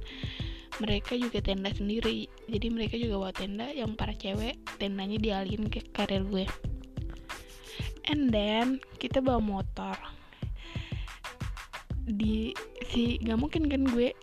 mereka 0.82 1.16
juga 1.16 1.40
tenda 1.40 1.70
sendiri. 1.72 2.26
Jadi 2.50 2.66
mereka 2.68 2.98
juga 3.00 3.14
bawa 3.16 3.32
tenda 3.32 3.70
yang 3.70 3.94
para 3.94 4.12
cewek 4.12 4.58
tendanya 4.76 5.16
dialihin 5.16 5.70
ke 5.70 5.86
karir 5.94 6.26
gue. 6.26 6.44
And 8.06 8.30
then 8.30 8.78
kita 9.02 9.18
bawa 9.18 9.42
motor 9.42 10.15
di 12.06 12.54
si 12.86 13.18
nggak 13.18 13.38
mungkin 13.38 13.66
kan 13.66 13.82
gue 13.90 14.14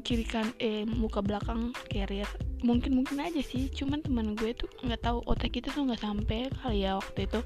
kiri 0.00 0.26
kan 0.26 0.50
eh 0.58 0.82
muka 0.88 1.22
belakang 1.22 1.70
carrier. 1.86 2.26
Mungkin 2.60 2.92
mungkin 2.92 3.24
aja 3.24 3.40
sih 3.40 3.72
cuman 3.72 4.04
teman 4.04 4.36
gue 4.36 4.52
tuh 4.52 4.68
nggak 4.84 5.00
tahu 5.00 5.24
otak 5.24 5.56
kita 5.56 5.72
tuh 5.72 5.88
nggak 5.88 6.02
sampai 6.02 6.50
kali 6.60 6.84
ya 6.84 6.98
waktu 6.98 7.30
itu. 7.30 7.40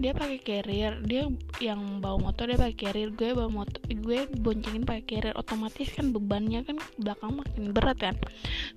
Dia 0.00 0.16
pakai 0.16 0.40
carrier 0.40 0.96
dia 1.04 1.28
yang 1.60 2.00
bawa 2.00 2.18
motor 2.30 2.48
dia 2.48 2.58
pakai 2.58 2.78
carrier. 2.78 3.10
Gue 3.12 3.36
bawa 3.36 3.50
motor 3.52 3.78
gue 3.84 4.26
boncengin 4.40 4.88
pakai 4.88 5.04
carrier 5.06 5.36
otomatis 5.36 5.92
kan 5.92 6.10
bebannya 6.10 6.64
kan 6.64 6.80
belakang 6.98 7.36
makin 7.36 7.76
berat 7.76 7.98
kan. 8.00 8.16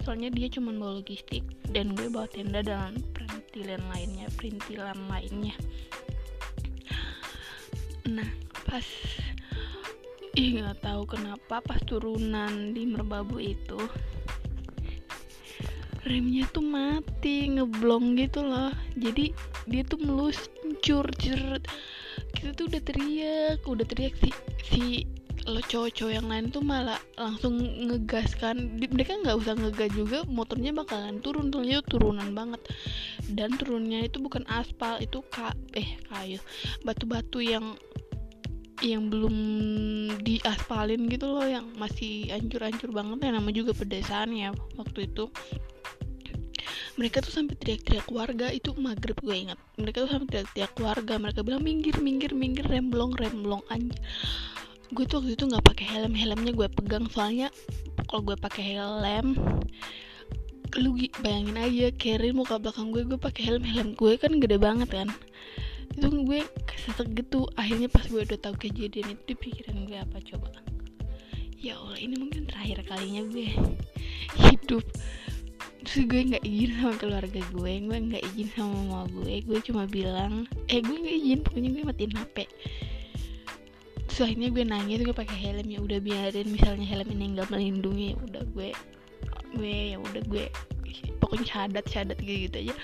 Soalnya 0.03 0.29
dia 0.29 0.51
cuma 0.51 0.75
bawa 0.75 0.99
logistik 0.99 1.47
dan 1.71 1.95
gue 1.95 2.11
bawa 2.11 2.27
tenda 2.27 2.59
dan 2.61 2.99
perintilan 3.15 3.81
lainnya 3.93 4.27
perintilan 4.35 4.99
lainnya. 5.09 5.55
Nah 8.09 8.29
pas 8.67 8.83
ih 10.33 10.57
nggak 10.57 10.81
tahu 10.81 11.05
kenapa 11.05 11.61
pas 11.61 11.77
turunan 11.85 12.73
di 12.73 12.89
merbabu 12.89 13.37
itu 13.37 13.77
remnya 16.03 16.43
tuh 16.51 16.65
mati 16.65 17.47
ngeblong 17.47 18.19
gitu 18.19 18.43
loh. 18.43 18.73
Jadi 18.97 19.31
dia 19.69 19.81
tuh 19.87 20.01
meluncur 20.03 21.05
cerut 21.15 21.63
kita 22.35 22.49
tuh 22.59 22.65
udah 22.67 22.81
teriak 22.83 23.63
udah 23.63 23.85
teriak 23.87 24.13
si 24.19 24.29
si 24.67 24.83
lo 25.43 25.59
cowok-cowok 25.59 26.13
yang 26.15 26.27
lain 26.31 26.47
tuh 26.51 26.63
malah 26.63 26.99
langsung 27.15 27.59
ngegas 27.61 28.35
kan. 28.35 28.57
Mereka 28.79 29.23
nggak 29.23 29.37
usah 29.37 29.53
ngegas 29.53 29.91
juga 29.95 30.19
motornya 30.25 30.73
bakalan 30.73 31.21
turun 31.21 31.51
soalnya 31.51 31.83
turunan 31.85 32.31
banget. 32.33 32.59
Dan 33.27 33.55
turunnya 33.55 34.07
itu 34.07 34.17
bukan 34.17 34.47
aspal 34.49 34.97
itu 34.97 35.21
ka 35.29 35.53
eh 35.77 35.99
kayu. 36.11 36.39
Batu-batu 36.81 37.43
yang 37.43 37.75
yang 38.83 39.07
belum 39.07 39.35
diaspalin 40.19 41.07
gitu 41.07 41.31
loh 41.31 41.47
yang 41.47 41.63
masih 41.79 42.27
ancur-ancur 42.35 42.91
banget 42.91 43.23
ya 43.23 43.31
nama 43.31 43.49
juga 43.55 43.71
pedesaan 43.71 44.35
ya 44.35 44.51
waktu 44.75 45.07
itu. 45.07 45.31
Mereka 46.93 47.25
tuh 47.25 47.33
sampai 47.33 47.57
teriak-teriak 47.57 48.05
warga 48.13 48.53
itu 48.53 48.69
maghrib 48.77 49.17
gue 49.17 49.33
ingat. 49.33 49.57
Mereka 49.81 50.05
tuh 50.05 50.11
sampai 50.13 50.27
teriak-teriak 50.29 50.73
warga 50.77 51.13
mereka 51.17 51.41
bilang 51.41 51.65
minggir 51.65 51.97
minggir 51.97 52.37
minggir 52.37 52.67
remblong 52.69 53.17
remblong 53.17 53.63
anjir 53.73 53.97
gue 54.93 55.09
tuh 55.09 55.25
waktu 55.25 55.33
itu 55.33 55.49
nggak 55.49 55.65
pakai 55.65 55.85
helm 55.89 56.13
helmnya 56.13 56.53
gue 56.53 56.69
pegang 56.69 57.09
soalnya 57.09 57.49
kalau 58.05 58.21
gue 58.29 58.37
pakai 58.37 58.77
helm 58.77 59.33
lu 60.77 60.93
bayangin 61.21 61.57
aja 61.57 61.87
carry 61.97 62.29
muka 62.29 62.61
belakang 62.61 62.93
gue 62.93 63.01
gue 63.01 63.17
pakai 63.17 63.41
helm 63.41 63.65
helm 63.65 63.97
gue 63.97 64.13
kan 64.21 64.37
gede 64.37 64.61
banget 64.61 64.89
kan 64.93 65.09
itu 65.91 66.07
gue 66.23 66.41
kesesek 66.65 67.07
gitu 67.17 67.47
akhirnya 67.59 67.91
pas 67.91 68.05
gue 68.07 68.21
udah 68.23 68.39
tahu 68.39 68.55
kejadian 68.57 69.13
itu 69.17 69.23
di 69.33 69.35
pikiran 69.35 69.85
gue 69.85 69.97
apa 69.99 70.17
coba? 70.23 70.49
Ya 71.59 71.79
Allah 71.79 71.99
ini 71.99 72.15
mungkin 72.19 72.47
terakhir 72.47 72.83
kalinya 72.87 73.23
gue 73.27 73.47
hidup. 74.39 74.83
Terus 75.83 76.07
gue 76.07 76.21
nggak 76.31 76.43
izin 76.47 76.71
sama 76.79 76.95
keluarga 76.95 77.41
gue 77.51 77.73
gue 77.83 77.97
nggak 78.07 78.23
izin 78.33 78.47
sama 78.55 78.71
mama 78.71 79.03
gue 79.11 79.43
gue 79.43 79.59
cuma 79.67 79.83
bilang 79.83 80.47
eh 80.71 80.79
gue 80.79 80.95
nggak 80.95 81.17
izin 81.19 81.39
pokoknya 81.43 81.69
gue 81.75 81.83
matiin 81.83 82.13
hp 82.15 82.37
akhirnya 84.13 84.49
gue 84.53 84.63
nangis 84.63 84.99
gue 85.01 85.15
pakai 85.15 85.37
helm 85.37 85.67
ya 85.73 85.79
udah 85.81 85.97
biarin 85.97 86.47
misalnya 86.53 86.85
helm 86.85 87.09
ini 87.11 87.33
nggak 87.33 87.49
melindungi 87.49 88.13
ya 88.13 88.17
udah 88.21 88.43
gue 88.53 88.69
gue 89.57 89.77
ya 89.93 89.97
udah 89.97 90.21
gue 90.29 90.45
pokoknya 91.17 91.45
syahadat 91.49 91.85
syahadat 91.89 92.17
gitu 92.21 92.57
aja 92.69 92.75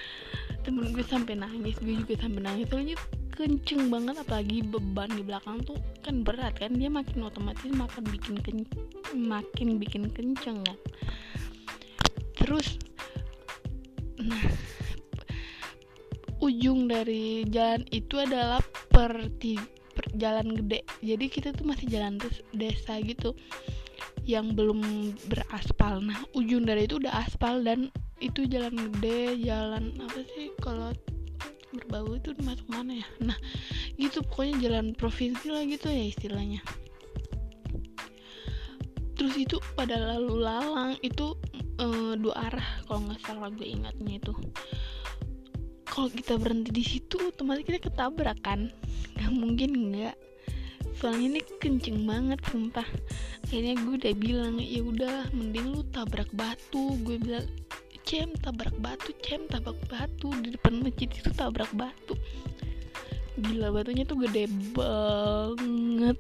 temen 0.70 0.94
gue 0.94 1.02
sampai 1.02 1.34
nangis 1.34 1.82
gue 1.82 1.98
juga 1.98 2.14
sampai 2.22 2.42
nangis. 2.46 2.70
Soalnya 2.70 2.98
kenceng 3.34 3.90
banget 3.90 4.22
apalagi 4.22 4.62
beban 4.62 5.10
di 5.10 5.26
belakang 5.26 5.66
tuh 5.66 5.82
kan 6.06 6.22
berat 6.22 6.54
kan. 6.62 6.78
Dia 6.78 6.94
makin 6.94 7.26
otomatis 7.26 7.66
makin 7.74 8.06
bikin 8.14 8.38
ken 8.46 8.58
makin 9.18 9.82
bikin 9.82 10.14
kenceng 10.14 10.62
kan. 10.62 10.78
Terus 12.38 12.78
nah 14.22 14.46
ujung 16.38 16.86
dari 16.86 17.50
jalan 17.50 17.82
itu 17.90 18.22
adalah 18.22 18.62
per, 18.94 19.34
per 19.98 20.06
jalan 20.22 20.54
gede. 20.54 20.86
Jadi 21.02 21.26
kita 21.34 21.50
tuh 21.58 21.66
masih 21.66 21.90
jalan 21.90 22.22
des 22.22 22.46
desa 22.54 23.02
gitu 23.02 23.34
yang 24.22 24.54
belum 24.54 24.86
beraspal. 25.26 25.98
Nah 25.98 26.22
ujung 26.38 26.70
dari 26.70 26.86
itu 26.86 27.02
udah 27.02 27.26
aspal 27.26 27.66
dan 27.66 27.90
itu 28.20 28.46
jalan 28.48 28.76
gede 28.76 29.40
jalan 29.48 29.96
apa 30.00 30.20
sih 30.36 30.52
kalau 30.60 30.92
berbau 31.72 32.18
itu 32.18 32.34
masuk 32.44 32.66
mana 32.70 33.00
ya? 33.00 33.08
Nah 33.24 33.38
gitu 33.96 34.24
pokoknya 34.26 34.56
jalan 34.70 34.86
provinsi 34.96 35.48
lah 35.54 35.64
gitu 35.66 35.88
ya 35.88 36.04
istilahnya. 36.10 36.62
Terus 39.20 39.36
itu 39.36 39.60
pada 39.76 40.00
lalu 40.00 40.48
lalang 40.48 40.96
itu 41.04 41.36
e, 41.76 42.16
dua 42.16 42.50
arah 42.50 42.68
kalau 42.88 43.12
nggak 43.12 43.20
salah 43.28 43.52
gue 43.52 43.68
ingatnya 43.68 44.18
itu. 44.18 44.34
Kalau 45.90 46.08
kita 46.08 46.40
berhenti 46.40 46.72
di 46.72 46.84
situ 46.86 47.20
otomatis 47.20 47.68
kita 47.68 47.84
ketabrak 47.84 48.40
kan? 48.42 48.72
Nggak 49.20 49.34
mungkin 49.36 49.70
nggak. 49.92 50.16
Soalnya 50.96 51.36
ini 51.36 51.42
kenceng 51.60 52.08
banget 52.08 52.40
sumpah. 52.48 52.88
Akhirnya 53.44 53.76
gue 53.76 53.94
udah 54.00 54.14
bilang 54.16 54.56
ya 54.60 54.82
udah 54.84 55.32
mending 55.36 55.76
lu 55.76 55.84
tabrak 55.92 56.32
batu. 56.32 56.96
Gue 57.04 57.20
bilang 57.20 57.44
cem 58.10 58.34
tabrak 58.42 58.74
batu 58.82 59.14
cem 59.22 59.46
tabrak 59.46 59.78
batu. 59.86 60.34
Di 60.42 60.58
depan 60.58 60.82
masjid 60.82 61.06
itu 61.06 61.30
tabrak 61.30 61.70
batu. 61.78 62.18
Gila 63.38 63.70
batunya 63.70 64.02
tuh 64.02 64.18
gede 64.26 64.50
banget. 64.74 66.18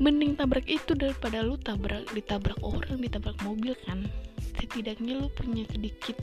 Mending 0.00 0.40
tabrak 0.40 0.64
itu 0.64 0.96
daripada 0.96 1.44
lu 1.44 1.60
tabrak 1.60 2.08
ditabrak 2.16 2.56
orang 2.64 2.96
ditabrak 2.96 3.36
mobil 3.44 3.76
kan. 3.84 4.08
Setidaknya 4.56 5.20
lu 5.20 5.28
punya 5.36 5.68
sedikit 5.68 6.16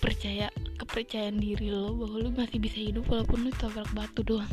percaya 0.00 0.48
kepercayaan 0.80 1.36
diri 1.36 1.68
lo 1.68 1.92
bahwa 1.92 2.24
lo 2.24 2.30
masih 2.32 2.56
bisa 2.56 2.80
hidup 2.80 3.04
walaupun 3.12 3.44
lo 3.44 3.52
tabrak 3.60 3.92
batu 3.92 4.24
doang. 4.24 4.48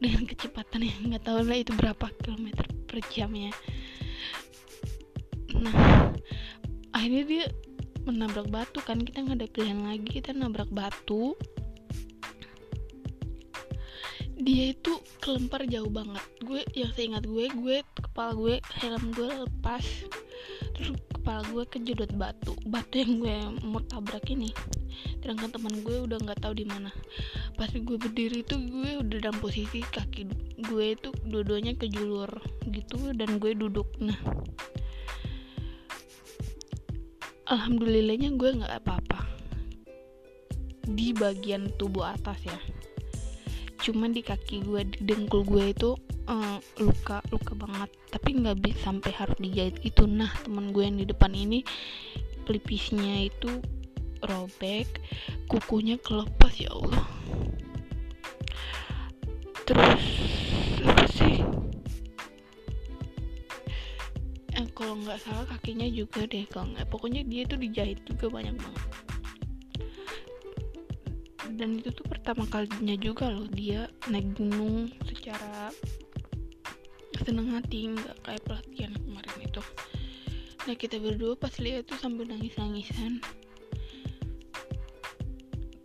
Dengan 0.00 0.24
kecepatan 0.24 0.88
yang 0.88 1.12
nggak 1.12 1.28
tahu 1.28 1.44
lah 1.44 1.60
itu 1.60 1.76
berapa 1.76 2.08
kilometer 2.24 2.64
per 2.88 3.04
jamnya. 3.12 3.52
Nah 5.52 6.16
akhirnya 6.92 7.24
dia 7.24 7.44
menabrak 8.02 8.50
batu 8.50 8.82
kan 8.82 8.98
kita 8.98 9.22
nggak 9.22 9.38
ada 9.38 9.48
pilihan 9.50 9.80
lagi 9.82 10.08
kita 10.20 10.30
nabrak 10.34 10.70
batu. 10.74 11.38
Dia 14.42 14.74
itu 14.74 14.98
kelempar 15.22 15.70
jauh 15.70 15.86
banget. 15.86 16.22
Gue 16.42 16.66
yang 16.74 16.90
seingat 16.98 17.22
gue 17.22 17.46
gue 17.46 17.76
kepala 17.94 18.34
gue 18.34 18.54
helm 18.82 19.14
gue 19.14 19.30
lepas 19.30 19.84
terus 20.74 20.98
kepala 21.14 21.46
gue 21.54 21.62
kejedot 21.70 22.10
batu 22.18 22.58
batu 22.66 23.06
yang 23.06 23.22
gue 23.22 23.36
mau 23.62 23.78
tabrak 23.86 24.26
ini. 24.34 24.50
Sedangkan 25.22 25.54
teman 25.54 25.86
gue 25.86 25.94
udah 26.10 26.18
nggak 26.18 26.42
tahu 26.42 26.58
di 26.58 26.66
mana. 26.66 26.90
Pas 27.54 27.70
gue 27.70 27.96
berdiri 27.96 28.42
itu 28.42 28.58
gue 28.58 28.98
udah 28.98 29.18
dalam 29.22 29.38
posisi 29.38 29.78
kaki 29.78 30.26
gue 30.62 30.86
itu 30.98 31.14
dua-duanya 31.30 31.78
kejulur 31.78 32.30
gitu 32.66 33.14
dan 33.14 33.38
gue 33.38 33.54
duduk. 33.54 33.86
Nah 34.02 34.18
alhamdulillahnya 37.48 38.34
gue 38.38 38.50
nggak 38.62 38.74
apa-apa. 38.82 39.20
Di 40.86 41.14
bagian 41.14 41.70
tubuh 41.78 42.06
atas 42.06 42.38
ya. 42.46 42.58
Cuman 43.82 44.14
di 44.14 44.22
kaki 44.22 44.62
gue 44.62 44.82
di 44.86 44.98
dengkul 45.02 45.42
gue 45.42 45.74
itu 45.74 45.90
uh, 46.30 46.58
luka 46.78 47.22
luka 47.34 47.52
banget. 47.58 47.90
Tapi 48.10 48.28
nggak 48.42 48.58
bisa 48.62 48.78
sampai 48.90 49.10
harus 49.14 49.38
dijahit 49.38 49.78
itu 49.82 50.06
nah 50.06 50.30
teman 50.46 50.70
gue 50.70 50.82
yang 50.86 50.98
di 50.98 51.06
depan 51.06 51.32
ini 51.34 51.66
pelipisnya 52.42 53.26
itu 53.30 53.62
robek 54.22 55.02
kukunya 55.50 55.98
kelepas 55.98 56.52
ya 56.58 56.70
Allah. 56.70 57.06
Terus 59.66 60.31
kalau 64.82 64.98
nggak 64.98 65.22
salah 65.22 65.46
kakinya 65.46 65.86
juga 65.86 66.26
deh 66.26 66.42
kalau 66.50 66.74
nggak. 66.74 66.90
Pokoknya 66.90 67.22
dia 67.22 67.46
tuh 67.46 67.54
dijahit 67.54 68.02
juga 68.02 68.26
banyak 68.34 68.58
banget. 68.58 68.86
Dan 71.54 71.78
itu 71.78 71.94
tuh 71.94 72.02
pertama 72.02 72.42
kalinya 72.50 72.98
juga 72.98 73.30
loh 73.30 73.46
dia 73.46 73.86
naik 74.10 74.34
gunung 74.34 74.90
secara 75.06 75.70
seneng 77.22 77.54
hati 77.54 77.94
nggak 77.94 78.26
kayak 78.26 78.42
pelatihan 78.42 78.90
kemarin 78.98 79.36
itu. 79.38 79.62
Nah 80.66 80.74
kita 80.74 80.98
berdua 80.98 81.38
pas 81.38 81.54
lihat 81.62 81.86
tuh 81.86 82.02
sambil 82.02 82.26
nangis 82.26 82.58
nangisan 82.58 83.22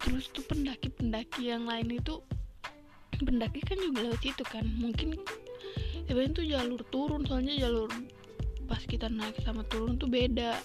terus 0.02 0.34
tuh 0.34 0.42
pendaki-pendaki 0.50 1.54
yang 1.54 1.70
lain 1.70 2.02
itu 2.02 2.18
pendaki 3.22 3.62
kan 3.62 3.78
juga 3.78 4.10
lewat 4.10 4.26
situ 4.26 4.42
kan. 4.42 4.66
Mungkin 4.82 5.14
sebenarnya 6.10 6.34
tuh 6.34 6.46
jalur 6.50 6.82
turun 6.90 7.22
soalnya 7.30 7.54
jalur 7.62 7.94
pas 8.68 8.84
kita 8.84 9.08
naik 9.08 9.40
sama 9.42 9.64
turun 9.72 9.96
tuh 9.96 10.12
beda. 10.12 10.60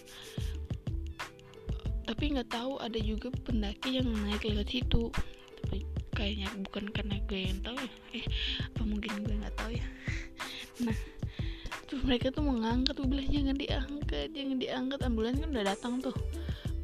Tapi 2.03 2.35
nggak 2.35 2.51
tahu 2.51 2.83
ada 2.83 2.99
juga 2.99 3.31
pendaki 3.47 4.03
yang 4.03 4.11
naik 4.11 4.43
lewat 4.43 4.69
situ. 4.69 5.09
Tapi 5.63 5.87
kayaknya 6.13 6.51
bukan 6.67 6.91
karena 6.91 7.17
gue 7.31 7.41
yang 7.47 7.63
tahu 7.63 7.79
ya. 7.79 7.95
Eh 8.19 8.25
apa 8.69 8.83
mungkin 8.83 9.11
gue 9.23 9.35
nggak 9.39 9.57
tahu 9.57 9.71
ya? 9.73 9.87
Nah 10.83 10.99
terus 11.87 12.03
mereka 12.09 12.33
tuh 12.35 12.43
mengangkat 12.43 12.99
gue 12.99 13.09
bilang 13.09 13.31
jangan 13.31 13.57
diangkat 13.57 14.29
jangan 14.35 14.57
diangkat. 14.59 14.99
Ambulans 15.07 15.39
kan 15.39 15.49
udah 15.55 15.65
datang 15.65 15.93
tuh. 16.03 16.17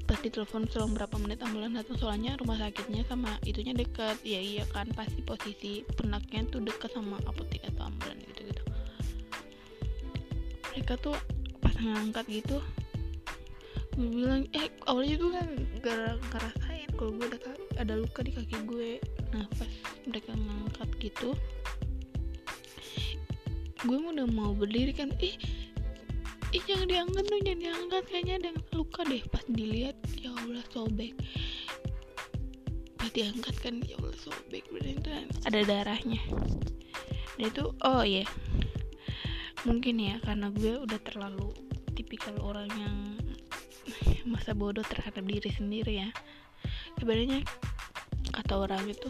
Pas 0.09 0.17
ditelepon 0.25 0.65
selang 0.73 0.97
berapa 0.97 1.13
menit 1.21 1.43
ambulans 1.45 1.77
datang. 1.77 1.99
Soalnya 2.01 2.39
rumah 2.41 2.57
sakitnya 2.57 3.05
sama 3.05 3.37
itunya 3.45 3.77
dekat. 3.77 4.17
Ya 4.25 4.41
iya 4.41 4.65
kan 4.71 4.89
pasti 4.95 5.21
posisi 5.21 5.85
pendaknya 5.99 6.49
tuh 6.49 6.65
dekat 6.65 6.95
sama 6.95 7.21
apotek 7.29 7.69
mereka 10.79 10.95
tuh 11.03 11.19
pas 11.59 11.75
ngangkat 11.75 12.25
gitu 12.31 12.63
gue 13.99 14.09
bilang 14.15 14.47
eh 14.55 14.71
awalnya 14.87 15.19
tuh 15.19 15.31
kan 15.35 15.49
gak 15.83 16.23
ngerasain 16.31 16.91
kalau 16.95 17.11
gue 17.19 17.27
ada 17.35 17.39
ada 17.83 17.95
luka 17.99 18.23
di 18.23 18.31
kaki 18.31 18.63
gue 18.63 19.03
nah 19.35 19.43
pas 19.59 19.73
mereka 20.07 20.31
ngangkat 20.39 20.89
gitu 21.03 21.35
gue 23.83 23.99
udah 23.99 24.31
mau 24.31 24.55
berdiri 24.55 24.95
kan 24.95 25.11
ih 25.19 25.35
ih 26.55 26.63
jangan 26.65 26.87
diangkat 26.87 27.25
tuh 27.27 27.39
jangan 27.43 27.61
diangkat 27.61 28.03
kayaknya 28.07 28.35
ada 28.39 28.51
luka 28.73 29.05
deh. 29.05 29.23
Pas 29.29 29.45
dilihat 29.51 29.97
ya 30.17 30.33
Allah 30.33 30.65
sobek. 30.73 31.13
Pas 32.97 33.11
diangkat 33.13 33.55
kan 33.61 33.75
ya 33.85 34.01
Allah 34.01 34.17
sobek 34.17 34.65
berarti 34.73 34.97
itu 34.97 35.11
ada 35.45 35.61
darahnya. 35.67 36.23
Dan 37.37 37.53
itu 37.53 37.65
oh 37.85 38.03
iya. 38.03 38.25
yeah. 38.25 38.29
Mungkin 39.67 39.99
ya 39.99 40.17
karena 40.23 40.53
gue 40.55 40.79
udah 40.79 41.01
terlalu 41.03 41.51
tipikal 41.97 42.35
orang 42.43 42.71
yang 42.79 42.97
masa 44.33 44.55
bodoh 44.55 44.85
terhadap 44.87 45.25
diri 45.27 45.51
sendiri 45.51 46.07
ya. 46.07 46.11
Sebenarnya 46.99 47.43
kata 48.35 48.55
orang 48.55 48.87
itu 48.87 49.09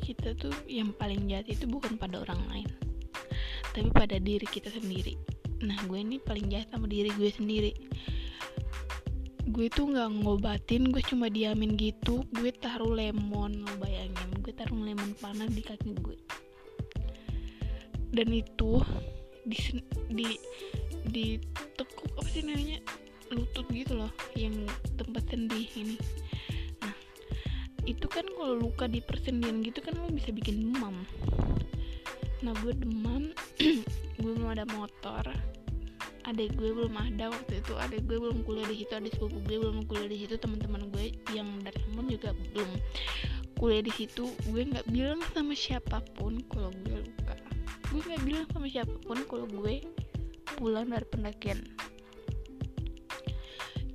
kita 0.00 0.36
tuh 0.36 0.54
yang 0.64 0.92
paling 0.96 1.28
jahat 1.28 1.48
itu 1.48 1.68
bukan 1.68 2.00
pada 2.00 2.22
orang 2.24 2.40
lain 2.48 2.70
tapi 3.70 3.88
pada 3.94 4.18
diri 4.18 4.46
kita 4.46 4.70
sendiri. 4.70 5.14
Nah 5.62 5.78
gue 5.86 5.98
ini 6.00 6.18
paling 6.18 6.50
jahat 6.50 6.68
sama 6.74 6.90
diri 6.90 7.10
gue 7.14 7.30
sendiri. 7.30 7.72
Gue 9.50 9.66
tuh 9.70 9.90
nggak 9.90 10.10
ngobatin 10.22 10.90
gue 10.90 11.02
cuma 11.06 11.30
diamin 11.30 11.74
gitu. 11.78 12.26
Gue 12.34 12.50
taruh 12.54 12.90
lemon 12.90 13.62
lo 13.62 13.72
bayangin. 13.78 14.30
Gue 14.42 14.52
taruh 14.54 14.78
lemon 14.78 15.14
panas 15.18 15.50
di 15.54 15.62
kaki 15.62 15.94
gue. 16.02 16.18
Dan 18.10 18.34
itu 18.34 18.82
di 19.46 19.58
di 20.12 20.28
di 21.08 21.26
tekuk 21.76 22.12
apa 22.20 22.28
sih 22.28 22.44
namanya 22.44 22.78
lutut 23.30 23.66
gitu 23.70 23.94
loh 23.94 24.12
yang 24.34 24.54
tempat 24.98 25.22
sendi 25.30 25.70
ini 25.78 25.96
nah 26.82 26.94
itu 27.88 28.06
kan 28.10 28.26
kalau 28.36 28.54
luka 28.58 28.84
di 28.90 29.00
persendian 29.00 29.64
gitu 29.64 29.80
kan 29.80 29.96
lo 29.96 30.12
bisa 30.12 30.30
bikin 30.30 30.68
demam. 30.68 31.02
Nah 32.44 32.52
gue 32.64 32.72
demam 32.76 33.32
gue 34.20 34.32
belum 34.32 34.52
ada 34.52 34.68
motor. 34.72 35.24
Adek 36.28 36.52
gue 36.60 36.70
belum 36.76 36.94
ada 37.00 37.32
waktu 37.32 37.64
itu 37.64 37.72
adek 37.80 38.04
gue 38.04 38.20
belum 38.20 38.44
kuliah 38.44 38.68
di 38.68 38.84
situ 38.84 38.92
adek 38.92 39.16
sepupu 39.16 39.40
gue 39.48 39.56
belum 39.56 39.88
kuliah 39.88 40.08
di 40.12 40.18
situ 40.20 40.36
teman-teman 40.36 40.92
gue 40.92 41.16
yang 41.32 41.48
dari 41.64 41.80
Ambon 41.90 42.06
juga 42.12 42.36
belum 42.52 42.70
kuliah 43.56 43.82
di 43.84 43.92
situ. 43.92 44.28
Gue 44.48 44.62
nggak 44.68 44.86
bilang 44.92 45.20
sama 45.32 45.56
siapa 45.56 46.04
pun 46.16 46.44
kalau 46.52 46.70
gue 46.84 47.00
gue 47.90 48.02
nggak 48.06 48.22
bilang 48.22 48.46
sama 48.54 48.70
siapa 48.70 48.94
pun 49.02 49.18
kalau 49.26 49.50
gue 49.50 49.82
pulang 50.54 50.86
dari 50.86 51.06
pendakian. 51.10 51.58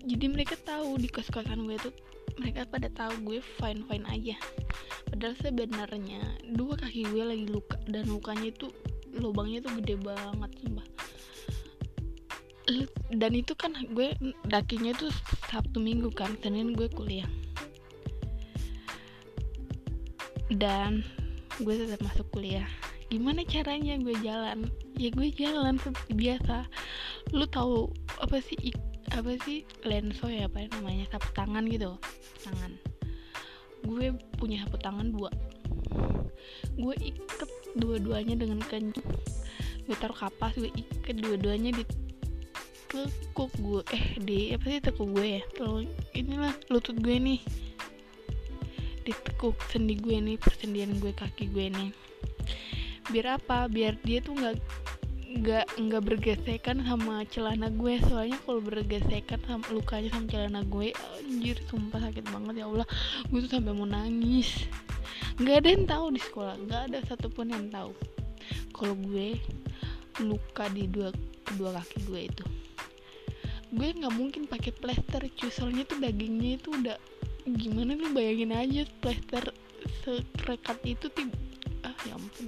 Jadi 0.05 0.25
mereka 0.27 0.59
tahu 0.59 0.99
di 0.99 1.07
kos 1.07 1.31
kosan 1.31 1.63
gue 1.63 1.79
tuh 1.79 1.95
mereka 2.35 2.67
pada 2.67 2.91
tahu 2.91 3.15
gue 3.23 3.39
fine 3.39 3.87
fine 3.87 4.05
aja. 4.11 4.35
Padahal 5.07 5.35
sebenarnya 5.39 6.21
dua 6.51 6.75
kaki 6.75 7.07
gue 7.07 7.23
lagi 7.23 7.45
luka 7.47 7.79
dan 7.87 8.11
lukanya 8.11 8.51
itu 8.51 8.67
lubangnya 9.15 9.63
tuh 9.63 9.71
gede 9.79 9.95
banget 10.03 10.51
sumpah. 10.59 10.87
Dan 13.15 13.31
itu 13.31 13.55
kan 13.55 13.71
gue 13.95 14.11
dakinya 14.43 14.91
tuh 14.91 15.13
sabtu 15.47 15.79
minggu 15.79 16.11
kan 16.11 16.35
senin 16.43 16.75
gue 16.75 16.91
kuliah. 16.91 17.29
Dan 20.51 21.07
gue 21.63 21.73
tetap 21.79 22.03
masuk 22.03 22.27
kuliah 22.35 22.67
gimana 23.09 23.45
caranya 23.45 23.95
gue 24.01 24.15
jalan? 24.25 24.65
Ya 24.97 25.09
gue 25.13 25.29
jalan 25.33 25.77
seperti 25.77 26.11
biasa. 26.17 26.65
Lu 27.31 27.45
tahu 27.45 27.93
apa 28.21 28.41
sih 28.41 28.73
apa 29.13 29.37
sih 29.45 29.61
lenso 29.85 30.25
ya 30.27 30.49
apa 30.49 30.65
namanya? 30.73 31.05
Sapu 31.13 31.29
tangan 31.37 31.65
gitu. 31.69 31.95
Tangan. 32.41 32.71
Gue 33.85 34.13
punya 34.41 34.65
sapu 34.65 34.81
tangan 34.81 35.13
dua. 35.13 35.29
Gue 36.75 36.95
iket 36.99 37.51
dua-duanya 37.77 38.39
dengan 38.39 38.63
kencang 38.63 39.03
gue 39.85 39.93
taruh 40.01 40.17
kapas 40.17 40.57
gue 40.57 40.73
iket 40.73 41.21
dua-duanya 41.21 41.69
di 41.77 41.83
tekuk 42.89 43.53
gue. 43.61 43.81
Eh 43.93 44.05
di 44.17 44.37
apa 44.57 44.65
sih 44.65 44.81
tekuk 44.81 45.13
gue 45.13 45.37
ya? 45.37 45.43
Terus 45.53 45.85
inilah 46.17 46.57
lutut 46.73 46.97
gue 46.97 47.15
nih. 47.21 47.41
Ditekuk 49.05 49.53
sendi 49.69 49.93
gue 49.93 50.17
nih 50.17 50.41
persendian 50.41 50.97
gue 50.97 51.13
kaki 51.13 51.53
gue 51.53 51.69
nih 51.69 51.93
biar 53.11 53.41
apa? 53.41 53.69
Biar 53.69 53.97
dia 54.01 54.21
tuh 54.21 54.33
nggak 54.37 54.55
nggak 55.35 55.65
nggak 55.75 56.03
bergesekan 56.05 56.79
sama 56.87 57.27
celana 57.27 57.67
gue. 57.67 57.99
Soalnya 58.07 58.39
kalau 58.47 58.61
bergesekan 58.63 59.39
sama 59.43 59.65
lukanya 59.73 60.09
sama 60.15 60.25
celana 60.31 60.61
gue 60.63 60.95
anjir 61.21 61.57
sumpah 61.67 61.99
sakit 62.09 62.25
banget 62.31 62.63
ya 62.63 62.65
Allah. 62.71 62.87
Gue 63.27 63.43
tuh 63.43 63.51
sampai 63.59 63.73
mau 63.75 63.87
nangis. 63.87 64.65
Nggak 65.35 65.55
ada 65.59 65.69
yang 65.69 65.85
tahu 65.85 66.05
di 66.15 66.21
sekolah 66.23 66.55
nggak 66.63 66.81
ada 66.91 66.97
satupun 67.03 67.51
yang 67.51 67.67
tahu. 67.67 67.91
Kalau 68.71 68.95
gue 68.95 69.35
luka 70.23 70.65
di 70.71 70.87
dua 70.87 71.11
kedua 71.43 71.75
kaki 71.83 71.99
gue 72.07 72.21
itu. 72.31 72.45
Gue 73.75 73.91
nggak 73.91 74.13
mungkin 74.15 74.47
pakai 74.47 74.71
plester 74.71 75.19
cuy. 75.27 75.51
Soalnya 75.51 75.83
tuh 75.83 75.99
dagingnya 75.99 76.63
itu 76.63 76.71
udah 76.71 76.95
gimana 77.45 77.93
lu 77.93 78.09
bayangin 78.15 78.55
aja 78.55 78.89
plaster 79.03 79.53
sekerekat 80.01 80.81
itu 80.81 81.05
tim 81.13 81.29
ah 81.29 81.44
ya 82.07 82.15
ampun. 82.15 82.45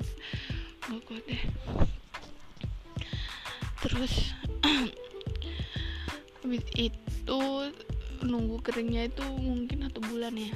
Nggak 0.87 1.01
kuat 1.05 1.23
deh 1.27 1.43
terus 3.87 4.33
habis 6.41 6.65
itu 6.73 7.41
nunggu 8.25 8.57
keringnya 8.65 9.07
itu 9.07 9.23
mungkin 9.37 9.85
satu 9.87 9.99
bulan 10.09 10.33
ya. 10.33 10.51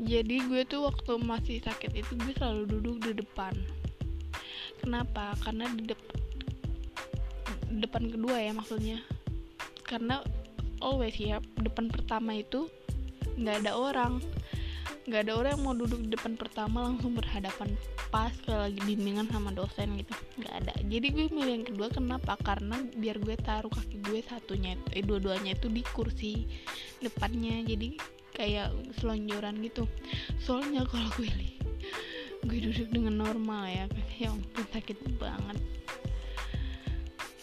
Jadi 0.00 0.40
gue 0.48 0.62
tuh 0.64 0.88
waktu 0.88 1.20
masih 1.20 1.60
sakit 1.60 1.92
itu 1.92 2.16
gue 2.16 2.32
selalu 2.38 2.64
duduk 2.78 2.96
di 3.04 3.12
depan. 3.20 3.52
Kenapa? 4.80 5.36
Karena 5.44 5.68
di 5.76 5.84
depan 5.90 6.16
depan 7.76 8.02
kedua 8.08 8.38
ya 8.40 8.52
maksudnya. 8.56 8.98
Karena 9.84 10.24
always 10.80 11.18
ya 11.18 11.42
depan 11.60 11.92
pertama 11.92 12.38
itu 12.38 12.70
nggak 13.36 13.66
ada 13.66 13.72
orang 13.76 14.24
nggak 15.10 15.26
ada 15.26 15.34
orang 15.34 15.50
yang 15.58 15.62
mau 15.66 15.74
duduk 15.74 16.06
di 16.06 16.14
depan 16.14 16.38
pertama 16.38 16.86
langsung 16.86 17.18
berhadapan 17.18 17.74
pas 18.14 18.30
kalau 18.46 18.70
lagi 18.70 18.78
bimbingan 18.86 19.26
sama 19.26 19.50
dosen 19.50 19.98
gitu. 19.98 20.14
Nggak 20.38 20.54
ada. 20.62 20.74
Jadi 20.86 21.06
gue 21.10 21.26
milih 21.34 21.52
yang 21.58 21.66
kedua 21.66 21.90
kenapa? 21.90 22.38
Karena 22.38 22.78
biar 22.94 23.18
gue 23.18 23.34
taruh 23.42 23.74
kaki 23.74 24.06
gue 24.06 24.22
satunya 24.22 24.78
eh 24.94 25.02
dua-duanya 25.02 25.58
itu 25.58 25.66
di 25.66 25.82
kursi 25.82 26.46
depannya. 27.02 27.58
Jadi 27.66 27.98
kayak 28.38 28.70
selonjoran 29.02 29.58
gitu. 29.66 29.90
Soalnya 30.38 30.86
kalau 30.86 31.10
gue 31.18 31.26
li 31.26 31.58
gue 32.46 32.58
duduk 32.70 32.88
dengan 32.94 33.20
normal 33.20 33.66
ya 33.66 33.84
ya 34.14 34.30
ampun 34.30 34.64
sakit 34.70 34.96
banget. 35.18 35.58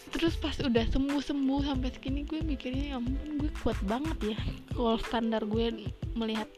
Terus 0.08 0.40
pas 0.40 0.56
udah 0.56 0.88
sembuh 0.88 1.20
sembuh 1.20 1.60
sampai 1.68 1.92
segini 1.92 2.24
gue 2.24 2.40
mikirnya 2.40 2.96
ya 2.96 2.96
ampun 2.96 3.44
gue 3.44 3.52
kuat 3.60 3.76
banget 3.84 4.32
ya. 4.32 4.38
Kalau 4.72 4.96
standar 5.04 5.44
gue 5.44 5.92
melihat 6.16 6.48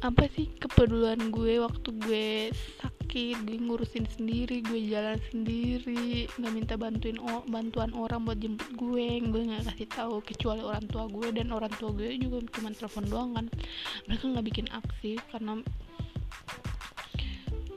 apa 0.00 0.32
sih 0.32 0.48
kepedulian 0.56 1.28
gue 1.28 1.60
waktu 1.60 1.92
gue 2.00 2.28
sakit 2.80 3.36
gue 3.44 3.58
ngurusin 3.60 4.08
sendiri 4.08 4.64
gue 4.64 4.88
jalan 4.88 5.20
sendiri 5.28 6.24
nggak 6.40 6.52
minta 6.56 6.74
bantuin 6.80 7.20
bantuan 7.52 7.92
orang 7.92 8.24
buat 8.24 8.40
jemput 8.40 8.64
gue 8.80 9.20
gue 9.20 9.42
nggak 9.44 9.68
kasih 9.68 9.88
tahu 9.92 10.24
kecuali 10.24 10.64
orang 10.64 10.88
tua 10.88 11.04
gue 11.04 11.28
dan 11.36 11.52
orang 11.52 11.68
tua 11.76 11.92
gue 11.92 12.16
juga 12.16 12.40
cuma 12.48 12.72
telepon 12.72 13.04
doang 13.12 13.30
kan. 13.36 13.46
Mereka 14.08 14.24
nggak 14.24 14.46
bikin 14.48 14.66
aksi 14.72 15.20
karena 15.28 15.60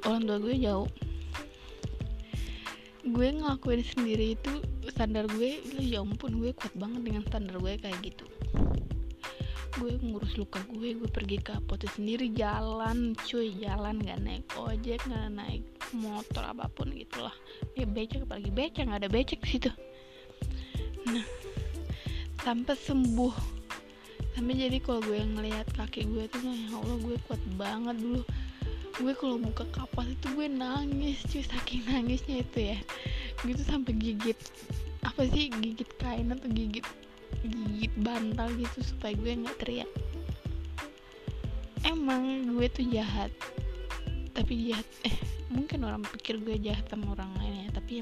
orang 0.07 0.23
tua 0.23 0.37
gue 0.39 0.55
jauh. 0.63 0.87
Gue 3.03 3.27
ngelakuin 3.35 3.83
sendiri 3.83 4.39
itu 4.39 4.63
standar 4.95 5.27
gue 5.27 5.59
ya 5.75 5.99
ampun 5.99 6.39
gue 6.39 6.55
kuat 6.55 6.71
banget 6.79 7.03
dengan 7.03 7.23
standar 7.27 7.59
gue 7.59 7.73
kayak 7.83 7.99
gitu 7.99 8.23
gue 9.81 9.97
ngurus 10.05 10.37
luka 10.37 10.61
gue 10.69 10.93
gue 10.93 11.09
pergi 11.09 11.41
ke 11.41 11.57
apotek 11.57 11.97
sendiri 11.97 12.29
jalan 12.37 13.17
cuy 13.25 13.57
jalan 13.57 13.97
nggak 13.97 14.21
naik 14.21 14.45
ojek 14.53 15.01
nggak 15.09 15.29
naik 15.33 15.63
motor 15.97 16.45
apa 16.45 16.69
pun 16.69 16.93
gitulah 16.93 17.33
ya 17.73 17.89
becek 17.89 18.21
apalagi 18.29 18.53
becek 18.53 18.85
nggak 18.85 19.01
ada 19.01 19.09
becek 19.09 19.41
di 19.41 19.49
situ. 19.57 19.71
Nah 21.09 21.25
sampai 22.43 22.75
sembuh. 22.75 23.35
Sampai 24.33 24.57
jadi 24.57 24.77
kalau 24.81 25.01
gue 25.05 25.21
ngelihat 25.21 25.69
kaki 25.77 26.09
gue 26.09 26.25
tuh 26.29 26.41
ya 26.41 26.73
allah 26.77 26.97
gue 27.01 27.17
kuat 27.25 27.41
banget 27.57 27.97
dulu. 27.97 28.21
Gue 29.01 29.13
kalau 29.17 29.41
buka 29.41 29.65
kapas 29.73 30.05
itu 30.05 30.27
gue 30.37 30.47
nangis 30.53 31.17
cuy 31.29 31.41
saking 31.41 31.81
nangisnya 31.89 32.45
itu 32.45 32.59
ya. 32.73 32.77
Gitu 33.41 33.61
sampai 33.65 33.93
gigit 33.97 34.37
apa 35.01 35.25
sih 35.29 35.49
gigit 35.49 35.89
kain 35.99 36.31
atau 36.31 36.47
gigit 36.49 36.85
gigit 37.41 37.93
bantal 37.99 38.53
gitu 38.55 38.79
supaya 38.85 39.17
gue 39.17 39.33
nggak 39.43 39.57
teriak. 39.57 39.91
Emang 41.83 42.53
gue 42.53 42.67
tuh 42.69 42.85
jahat. 42.87 43.33
Tapi 44.33 44.73
jahat 44.73 44.87
eh 45.09 45.17
mungkin 45.53 45.85
orang 45.85 46.03
pikir 46.17 46.41
gue 46.41 46.57
jahat 46.61 46.85
sama 46.89 47.13
orang 47.13 47.29
lain 47.37 47.69
ya 47.69 47.69
tapi 47.77 48.01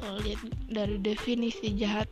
kalau 0.00 0.16
lihat 0.24 0.40
dari 0.72 0.96
definisi 1.04 1.76
jahat 1.76 2.08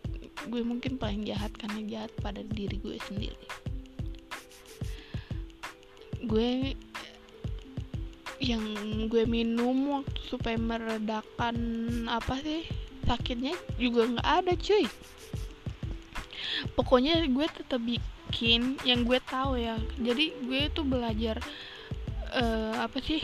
gue 0.53 0.61
mungkin 0.61 1.01
paling 1.01 1.25
jahat 1.25 1.49
karena 1.57 1.81
jahat 1.89 2.13
pada 2.21 2.45
diri 2.45 2.77
gue 2.81 2.97
sendiri. 3.09 3.47
Gue 6.29 6.77
yang 8.41 8.65
gue 9.13 9.29
minum 9.29 10.01
waktu 10.01 10.21
supaya 10.33 10.57
meredakan 10.57 11.57
apa 12.09 12.41
sih 12.41 12.65
sakitnya 13.05 13.53
juga 13.77 14.09
nggak 14.17 14.29
ada 14.29 14.53
cuy 14.57 14.89
pokoknya 16.75 17.25
gue 17.27 17.47
tetap 17.51 17.81
bikin 17.83 18.79
yang 18.87 19.03
gue 19.07 19.19
tahu 19.27 19.59
ya. 19.59 19.77
Jadi 19.99 20.33
gue 20.45 20.63
tuh 20.71 20.87
belajar 20.87 21.43
uh, 22.35 22.75
apa 22.83 22.99
sih 23.03 23.21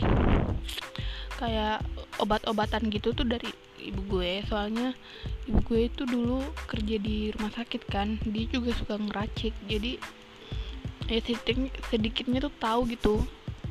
kayak 1.37 1.85
obat-obatan 2.17 2.89
gitu 2.89 3.13
tuh 3.13 3.27
dari 3.27 3.49
ibu 3.81 4.19
gue. 4.19 4.43
Soalnya 4.47 4.93
ibu 5.47 5.59
gue 5.63 5.87
itu 5.87 6.03
dulu 6.03 6.43
kerja 6.67 6.95
di 6.99 7.31
rumah 7.35 7.53
sakit 7.53 7.81
kan 7.87 8.19
dia 8.27 8.45
juga 8.49 8.75
suka 8.75 8.99
ngeracik. 8.99 9.53
Jadi 9.67 9.99
ya 11.07 11.19
sedikit 11.23 11.71
sedikitnya 11.87 12.39
tuh 12.43 12.53
tahu 12.59 12.87
gitu. 12.91 13.23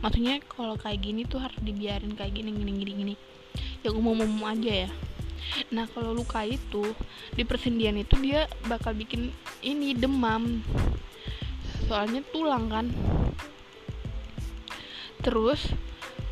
Maksudnya 0.05 0.45
kalau 0.53 0.77
kayak 0.77 1.01
gini 1.01 1.25
tuh 1.25 1.41
harus 1.41 1.57
dibiarin 1.61 2.13
kayak 2.17 2.37
gini 2.37 2.53
gini 2.53 2.73
gini 2.81 2.93
gini. 2.93 3.15
Yang 3.85 3.95
umum-umum 4.03 4.45
aja 4.45 4.89
ya 4.89 4.91
nah 5.73 5.89
kalau 5.91 6.13
luka 6.13 6.45
itu 6.45 6.95
di 7.35 7.43
persendian 7.43 7.97
itu 7.97 8.17
dia 8.21 8.47
bakal 8.67 8.93
bikin 8.93 9.33
ini 9.65 9.93
demam. 9.93 10.63
Soalnya 11.87 12.23
tulang 12.35 12.67
kan. 12.71 12.87
Terus 15.23 15.71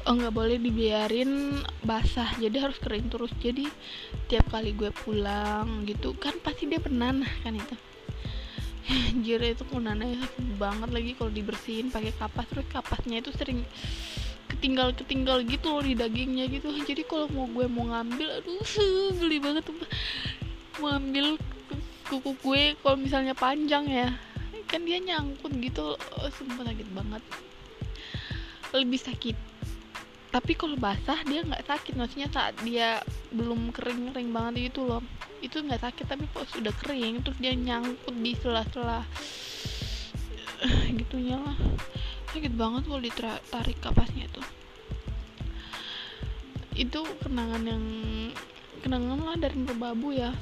oh 0.05 0.15
nggak 0.15 0.35
boleh 0.35 0.57
dibiarin 0.61 1.63
basah. 1.83 2.29
Jadi 2.37 2.57
harus 2.61 2.79
kering 2.79 3.09
terus. 3.09 3.33
Jadi 3.41 3.67
tiap 4.29 4.51
kali 4.53 4.77
gue 4.77 4.93
pulang 4.93 5.85
gitu 5.89 6.13
kan 6.17 6.37
pasti 6.43 6.69
dia 6.69 6.81
bernanah 6.81 7.31
kan 7.43 7.57
itu. 7.57 7.77
Anjir 9.15 9.41
itu 9.41 9.65
kunananya 9.65 10.21
banget 10.61 10.93
lagi 10.93 11.11
kalau 11.17 11.33
dibersihin 11.33 11.89
pakai 11.89 12.13
kapas. 12.15 12.47
Terus 12.53 12.67
kapasnya 12.69 13.25
itu 13.25 13.33
sering 13.33 13.65
ketinggal 14.65 14.97
ketinggal 14.97 15.45
gitu 15.45 15.77
loh 15.77 15.85
di 15.85 15.93
dagingnya 15.93 16.49
gitu. 16.49 16.73
Jadi 16.89 17.05
kalau 17.05 17.29
mau 17.29 17.45
gue 17.45 17.69
mau 17.69 17.85
ngambil 17.85 18.41
aduh 18.41 18.65
geli 19.21 19.37
banget 19.37 19.69
tuh. 19.69 19.77
Mau 20.81 20.89
ngambil 20.97 21.37
kuku 22.09 22.33
gue 22.41 22.63
kalau 22.81 22.97
misalnya 22.97 23.37
panjang 23.37 23.85
ya. 23.85 24.09
Kan 24.65 24.89
dia 24.89 24.97
nyangkut 25.05 25.53
gitu. 25.61 26.01
Oh, 26.01 26.31
sumpah 26.33 26.65
sakit 26.65 26.89
banget. 26.97 27.21
Lebih 28.73 29.01
sakit. 29.05 29.37
Tapi 30.33 30.53
kalau 30.57 30.81
basah 30.81 31.21
dia 31.29 31.45
nggak 31.45 31.69
sakit. 31.69 31.93
Maksudnya 32.01 32.33
saat 32.33 32.57
dia 32.65 33.05
belum 33.37 33.69
kering 33.69 34.17
kering 34.17 34.33
banget 34.33 34.73
gitu 34.73 34.89
loh. 34.89 35.05
Itu 35.45 35.61
nggak 35.61 35.85
sakit 35.85 36.09
tapi 36.09 36.25
kok 36.33 36.49
sudah 36.49 36.73
kering 36.81 37.21
terus 37.21 37.37
dia 37.37 37.53
nyangkut 37.53 38.17
di 38.17 38.33
sela-sela 38.41 39.05
gitunya 40.97 41.37
lah 41.37 41.53
sakit 42.35 42.55
banget 42.59 42.83
kalau 42.91 43.01
ditarik 43.01 43.79
kapasnya 43.79 44.27
itu 44.27 44.43
itu 46.75 47.01
kenangan 47.23 47.63
yang 47.63 47.85
kenangan 48.83 49.23
lah 49.23 49.39
dari 49.39 49.57
merbabu 49.63 50.11
ya. 50.11 50.35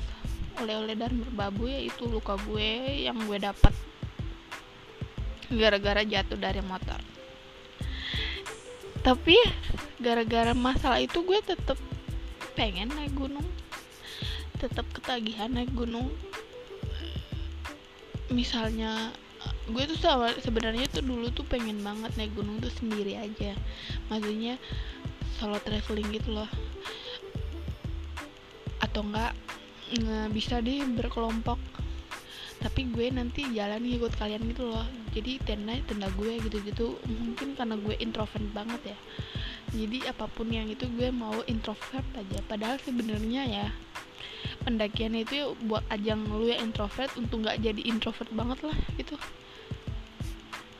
Oleh-oleh 0.61 0.97
dari 0.97 1.13
merbabu 1.13 1.69
ya 1.69 1.77
itu 1.77 2.09
luka 2.09 2.41
gue 2.49 3.05
yang 3.05 3.21
gue 3.29 3.37
dapat 3.37 3.73
gara-gara 5.53 6.01
jatuh 6.03 6.41
dari 6.41 6.65
motor. 6.65 6.97
Tapi 9.05 9.37
gara-gara 10.01 10.57
masalah 10.57 11.05
itu 11.05 11.21
gue 11.21 11.39
tetep 11.45 11.77
pengen 12.57 12.89
naik 12.97 13.13
gunung. 13.13 13.45
Tetap 14.57 14.89
ketagihan 14.97 15.53
naik 15.53 15.77
gunung. 15.77 16.09
Misalnya 18.33 19.13
gue 19.71 19.85
tuh 19.95 19.99
sebenarnya 20.43 20.91
tuh 20.91 21.07
dulu 21.07 21.31
tuh 21.31 21.47
pengen 21.47 21.81
banget 21.81 22.13
naik 22.19 22.35
gunung 22.35 22.59
tuh 22.59 22.73
sendiri 22.73 23.17
aja. 23.17 23.55
Maksudnya 24.11 24.59
solo 25.39 25.59
traveling 25.63 26.11
gitu 26.13 26.35
loh. 26.35 26.51
Atau 28.83 29.07
enggak 29.07 29.33
nggak 29.93 30.29
bisa 30.35 30.59
deh 30.59 30.83
berkelompok. 30.93 31.59
Tapi 32.63 32.87
gue 32.95 33.11
nanti 33.11 33.43
jalan 33.51 33.83
ikut 33.83 34.15
kalian 34.19 34.47
gitu 34.51 34.71
loh. 34.71 34.87
Jadi 35.11 35.43
tenda 35.43 35.75
tenda 35.87 36.07
gue 36.15 36.39
gitu-gitu. 36.43 36.99
Mungkin 37.07 37.59
karena 37.59 37.75
gue 37.75 37.95
introvert 37.99 38.47
banget 38.55 38.95
ya. 38.95 38.99
Jadi 39.73 40.05
apa 40.05 40.29
pun 40.29 40.53
yang 40.53 40.69
itu 40.69 40.85
gue 40.95 41.09
mau 41.11 41.43
introvert 41.49 42.07
aja. 42.15 42.39
Padahal 42.47 42.77
sebenarnya 42.83 43.43
ya 43.49 43.67
pendakian 44.63 45.19
itu 45.19 45.59
buat 45.67 45.83
ajang 45.91 46.23
lu 46.31 46.47
ya 46.49 46.59
introvert 46.63 47.11
untuk 47.19 47.43
nggak 47.43 47.61
jadi 47.61 47.83
introvert 47.87 48.31
banget 48.31 48.59
lah 48.63 48.79
gitu. 48.97 49.19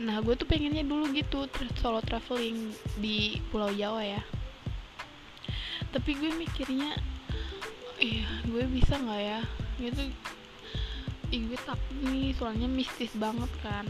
Nah 0.03 0.19
gue 0.19 0.35
tuh 0.35 0.47
pengennya 0.51 0.83
dulu 0.83 1.11
gitu 1.15 1.47
solo 1.79 2.03
traveling 2.03 2.75
di 2.99 3.39
Pulau 3.51 3.71
Jawa 3.71 4.03
ya. 4.03 4.23
Tapi 5.95 6.11
gue 6.19 6.31
mikirnya 6.35 6.97
iya 8.03 8.27
gue 8.47 8.65
bisa 8.67 8.99
nggak 8.99 9.23
ya? 9.23 9.41
Gitu. 9.79 10.03
Ih 11.33 11.43
gue 11.49 11.59
takut 11.63 11.97
nih 12.03 12.35
soalnya 12.35 12.67
mistis 12.67 13.15
banget 13.15 13.51
kan. 13.63 13.87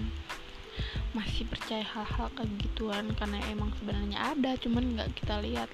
Masih 1.13 1.45
percaya 1.49 1.85
hal-hal 1.85 2.33
kayak 2.33 2.53
gituan 2.61 3.13
karena 3.17 3.41
emang 3.53 3.73
sebenarnya 3.81 4.37
ada 4.37 4.57
cuman 4.57 4.97
nggak 4.97 5.13
kita 5.17 5.41
lihat 5.45 5.69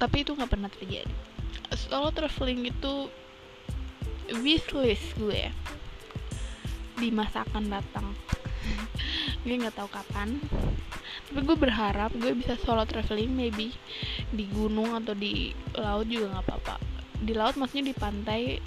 tapi 0.00 0.24
itu 0.24 0.32
nggak 0.32 0.48
pernah 0.48 0.72
terjadi. 0.72 1.12
Solo 1.76 2.08
traveling 2.10 2.72
itu 2.72 3.12
wishlist 4.40 5.12
gue 5.20 5.52
di 6.96 7.12
masa 7.12 7.44
akan 7.44 7.68
datang. 7.68 8.08
Gue 9.44 9.56
nggak 9.56 9.76
tahu 9.76 9.88
kapan. 9.88 10.36
Tapi 11.30 11.40
gue 11.46 11.56
berharap 11.56 12.12
gue 12.12 12.36
bisa 12.36 12.60
solo 12.60 12.84
traveling 12.84 13.32
maybe 13.32 13.72
di 14.28 14.44
gunung 14.52 14.92
atau 14.92 15.16
di 15.16 15.56
laut 15.72 16.04
juga 16.04 16.36
nggak 16.36 16.44
apa-apa. 16.44 16.76
Di 17.24 17.32
laut 17.32 17.56
maksudnya 17.56 17.92
di 17.92 17.96
pantai. 17.96 18.60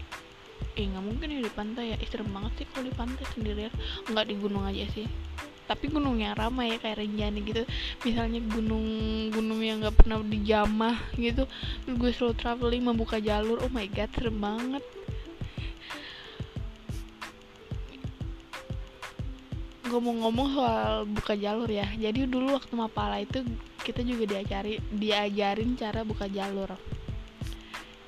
Eh 0.73 0.85
nggak 0.89 1.05
mungkin 1.05 1.29
ya 1.29 1.45
di 1.45 1.53
pantai 1.53 1.93
ya. 1.93 1.97
Serem 2.09 2.33
banget 2.33 2.63
sih 2.63 2.65
kalau 2.73 2.89
di 2.89 2.93
pantai 2.97 3.25
sendirian. 3.37 3.73
Nggak 4.09 4.25
di 4.25 4.35
gunung 4.41 4.65
aja 4.65 4.85
sih 4.89 5.05
tapi 5.63 5.87
gunung 5.87 6.19
yang 6.19 6.35
ramai 6.35 6.75
ya 6.75 6.77
kayak 6.79 6.99
Rinjani 6.99 7.39
gitu. 7.47 7.63
Misalnya 8.03 8.43
gunung-gunung 8.43 9.61
yang 9.63 9.79
nggak 9.79 9.95
pernah 9.95 10.19
dijamah 10.21 10.97
gitu 11.15 11.47
gue 11.87 12.11
slow 12.11 12.35
traveling 12.35 12.83
membuka 12.83 13.19
jalur. 13.19 13.63
Oh 13.63 13.71
my 13.71 13.87
god 13.87 14.11
serem 14.15 14.37
banget. 14.39 14.83
Ngomong-ngomong 19.87 20.47
soal 20.57 21.05
buka 21.05 21.37
jalur 21.37 21.69
ya 21.69 21.85
jadi 21.93 22.25
dulu 22.25 22.57
waktu 22.57 22.73
mapala 22.73 23.21
itu 23.21 23.45
kita 23.85 24.01
juga 24.01 24.25
diajari 24.25 24.81
diajarin 24.89 25.77
cara 25.77 26.01
buka 26.01 26.25
jalur. 26.25 26.73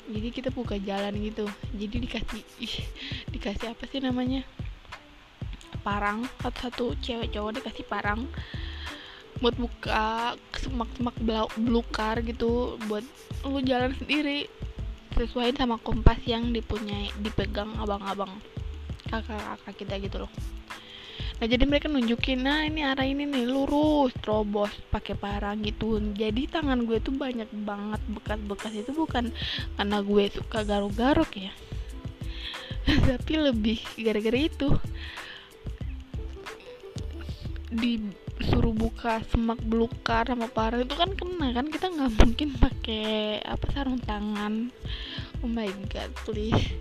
Jadi 0.06 0.30
kita 0.30 0.50
buka 0.54 0.78
jalan 0.78 1.18
gitu. 1.18 1.46
Jadi 1.74 1.96
dikasih 2.06 2.44
ih, 2.62 2.76
dikasih 3.34 3.74
apa 3.74 3.90
sih 3.90 4.02
namanya 4.02 4.46
parang. 5.86 6.26
Satu-satu 6.42 6.98
cewek 7.06 7.30
cowok 7.30 7.62
dikasih 7.62 7.86
parang 7.86 8.26
buat 9.44 9.54
buka 9.60 10.34
semak-semak 10.58 11.16
belukar 11.54 12.26
gitu 12.26 12.82
buat 12.90 13.06
lu 13.46 13.62
jalan 13.62 13.94
sendiri. 14.02 14.50
Sesuai 15.14 15.54
sama 15.54 15.78
kompas 15.80 16.18
yang 16.26 16.50
dipunyai 16.50 17.14
dipegang 17.22 17.72
abang-abang 17.78 18.34
kakak-kakak 19.08 19.76
kita 19.78 19.96
gitu 20.02 20.18
loh. 20.26 20.32
Nah 21.36 21.52
jadi 21.52 21.68
mereka 21.68 21.92
nunjukin 21.92 22.48
nah 22.48 22.64
ini 22.64 22.80
arah 22.80 23.04
ini 23.04 23.28
nih 23.28 23.44
lurus 23.44 24.16
terobos 24.24 24.72
pakai 24.88 25.20
parang 25.20 25.60
gitu. 25.68 26.00
Jadi 26.16 26.48
tangan 26.48 26.88
gue 26.88 27.04
tuh 27.04 27.12
banyak 27.12 27.48
banget 27.68 28.00
bekas-bekas. 28.08 28.72
Itu 28.72 28.96
bukan 28.96 29.36
karena 29.76 29.98
gue 30.00 30.24
suka 30.32 30.64
garuk-garuk 30.64 31.32
ya. 31.36 31.52
Tapi 33.12 33.34
lebih 33.36 33.80
gara-gara 34.00 34.40
itu 34.40 34.72
disuruh 37.76 38.72
buka 38.72 39.20
semak 39.28 39.60
belukar 39.68 40.24
sama 40.28 40.48
parang 40.48 40.88
itu 40.88 40.96
kan 40.96 41.12
kena 41.12 41.52
kan 41.52 41.68
kita 41.68 41.92
nggak 41.92 42.12
mungkin 42.24 42.50
pakai 42.56 43.40
apa 43.44 43.66
sarung 43.76 44.00
tangan. 44.00 44.72
Oh 45.44 45.52
my 45.52 45.68
god 45.92 46.12
please. 46.24 46.76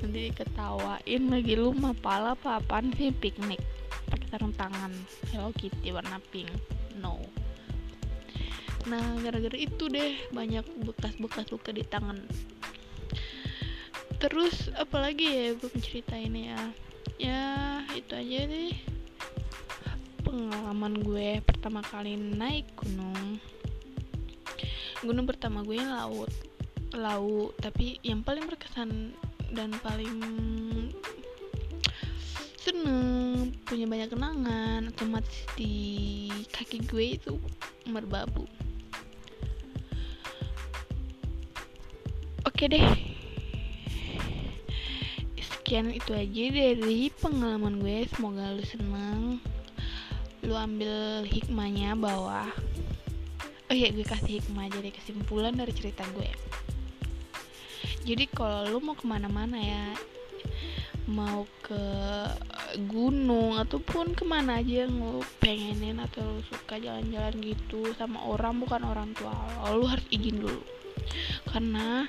Nanti 0.00 0.32
ketawain 0.32 1.22
lagi 1.28 1.54
lu 1.56 1.76
mah 1.76 1.96
pala 1.96 2.32
apa 2.36 2.60
apaan 2.60 2.92
sih 2.96 3.12
piknik? 3.12 3.60
Pakai 4.08 4.26
sarung 4.32 4.56
tangan. 4.56 4.92
Hello 5.32 5.52
Kitty 5.52 5.92
warna 5.92 6.20
pink. 6.32 6.48
No. 6.96 7.20
Nah 8.88 9.20
gara-gara 9.20 9.56
itu 9.56 9.88
deh 9.88 10.16
banyak 10.32 10.64
bekas-bekas 10.84 11.48
luka 11.52 11.72
di 11.72 11.84
tangan. 11.84 12.24
Terus 14.20 14.72
apalagi 14.80 15.28
ya 15.28 15.46
gue 15.56 15.68
ini 16.16 16.42
ya? 16.48 16.62
Ya 17.14 17.42
itu 17.92 18.12
aja 18.16 18.40
deh 18.48 18.93
pengalaman 20.34 20.98
gue 20.98 21.38
pertama 21.46 21.78
kali 21.78 22.18
naik 22.18 22.66
gunung. 22.74 23.38
Gunung 24.98 25.30
pertama 25.30 25.62
gue 25.62 25.78
laut 25.78 26.34
laut. 26.98 27.54
Tapi 27.62 28.02
yang 28.02 28.26
paling 28.26 28.50
berkesan 28.50 29.14
dan 29.54 29.70
paling 29.78 30.18
seneng 32.58 33.54
punya 33.62 33.86
banyak 33.86 34.10
kenangan 34.10 34.90
otomatis 34.90 35.46
di 35.54 36.26
kaki 36.50 36.82
gue 36.82 37.06
itu 37.14 37.38
merbabu. 37.86 38.42
Oke 42.42 42.66
deh. 42.66 42.82
Sekian 45.38 45.94
itu 45.94 46.10
aja 46.10 46.44
dari 46.50 47.06
pengalaman 47.22 47.78
gue. 47.78 48.02
Semoga 48.10 48.50
lu 48.50 48.66
seneng 48.66 49.38
lu 50.44 50.54
ambil 50.54 51.24
hikmahnya 51.24 51.96
bahwa 51.96 52.52
oh 53.72 53.74
iya 53.74 53.88
gue 53.88 54.04
kasih 54.04 54.40
hikmah 54.40 54.68
jadi 54.68 54.92
kesimpulan 54.92 55.56
dari 55.56 55.72
cerita 55.72 56.04
gue. 56.12 56.28
Jadi 58.04 58.28
kalau 58.28 58.68
lu 58.68 58.78
mau 58.84 58.92
ke 58.92 59.08
mana-mana 59.08 59.56
ya 59.56 59.96
mau 61.08 61.44
ke 61.64 61.84
gunung 62.88 63.60
ataupun 63.60 64.16
ke 64.16 64.24
mana 64.24 64.60
aja 64.60 64.88
yang 64.88 64.96
lu 64.96 65.20
pengenin 65.40 66.00
atau 66.00 66.20
lu 66.24 66.40
suka 66.48 66.80
jalan-jalan 66.80 67.36
gitu 67.44 67.92
sama 67.96 68.20
orang 68.24 68.56
bukan 68.60 68.84
orang 68.84 69.12
tua 69.12 69.32
lo, 69.68 69.80
lu 69.80 69.86
harus 69.88 70.04
izin 70.12 70.44
dulu. 70.44 70.60
Karena 71.48 72.04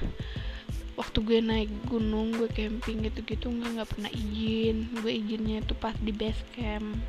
waktu 0.99 1.17
gue 1.23 1.39
naik 1.39 1.71
gunung 1.87 2.35
gue 2.35 2.51
camping 2.51 3.07
gitu-gitu 3.07 3.47
nggak 3.47 3.79
nggak 3.79 3.89
pernah 3.95 4.11
izin. 4.11 4.91
Gue 4.99 5.11
izinnya 5.23 5.63
itu 5.63 5.75
pas 5.79 5.95
di 5.95 6.11
base 6.11 6.43
camp 6.51 6.99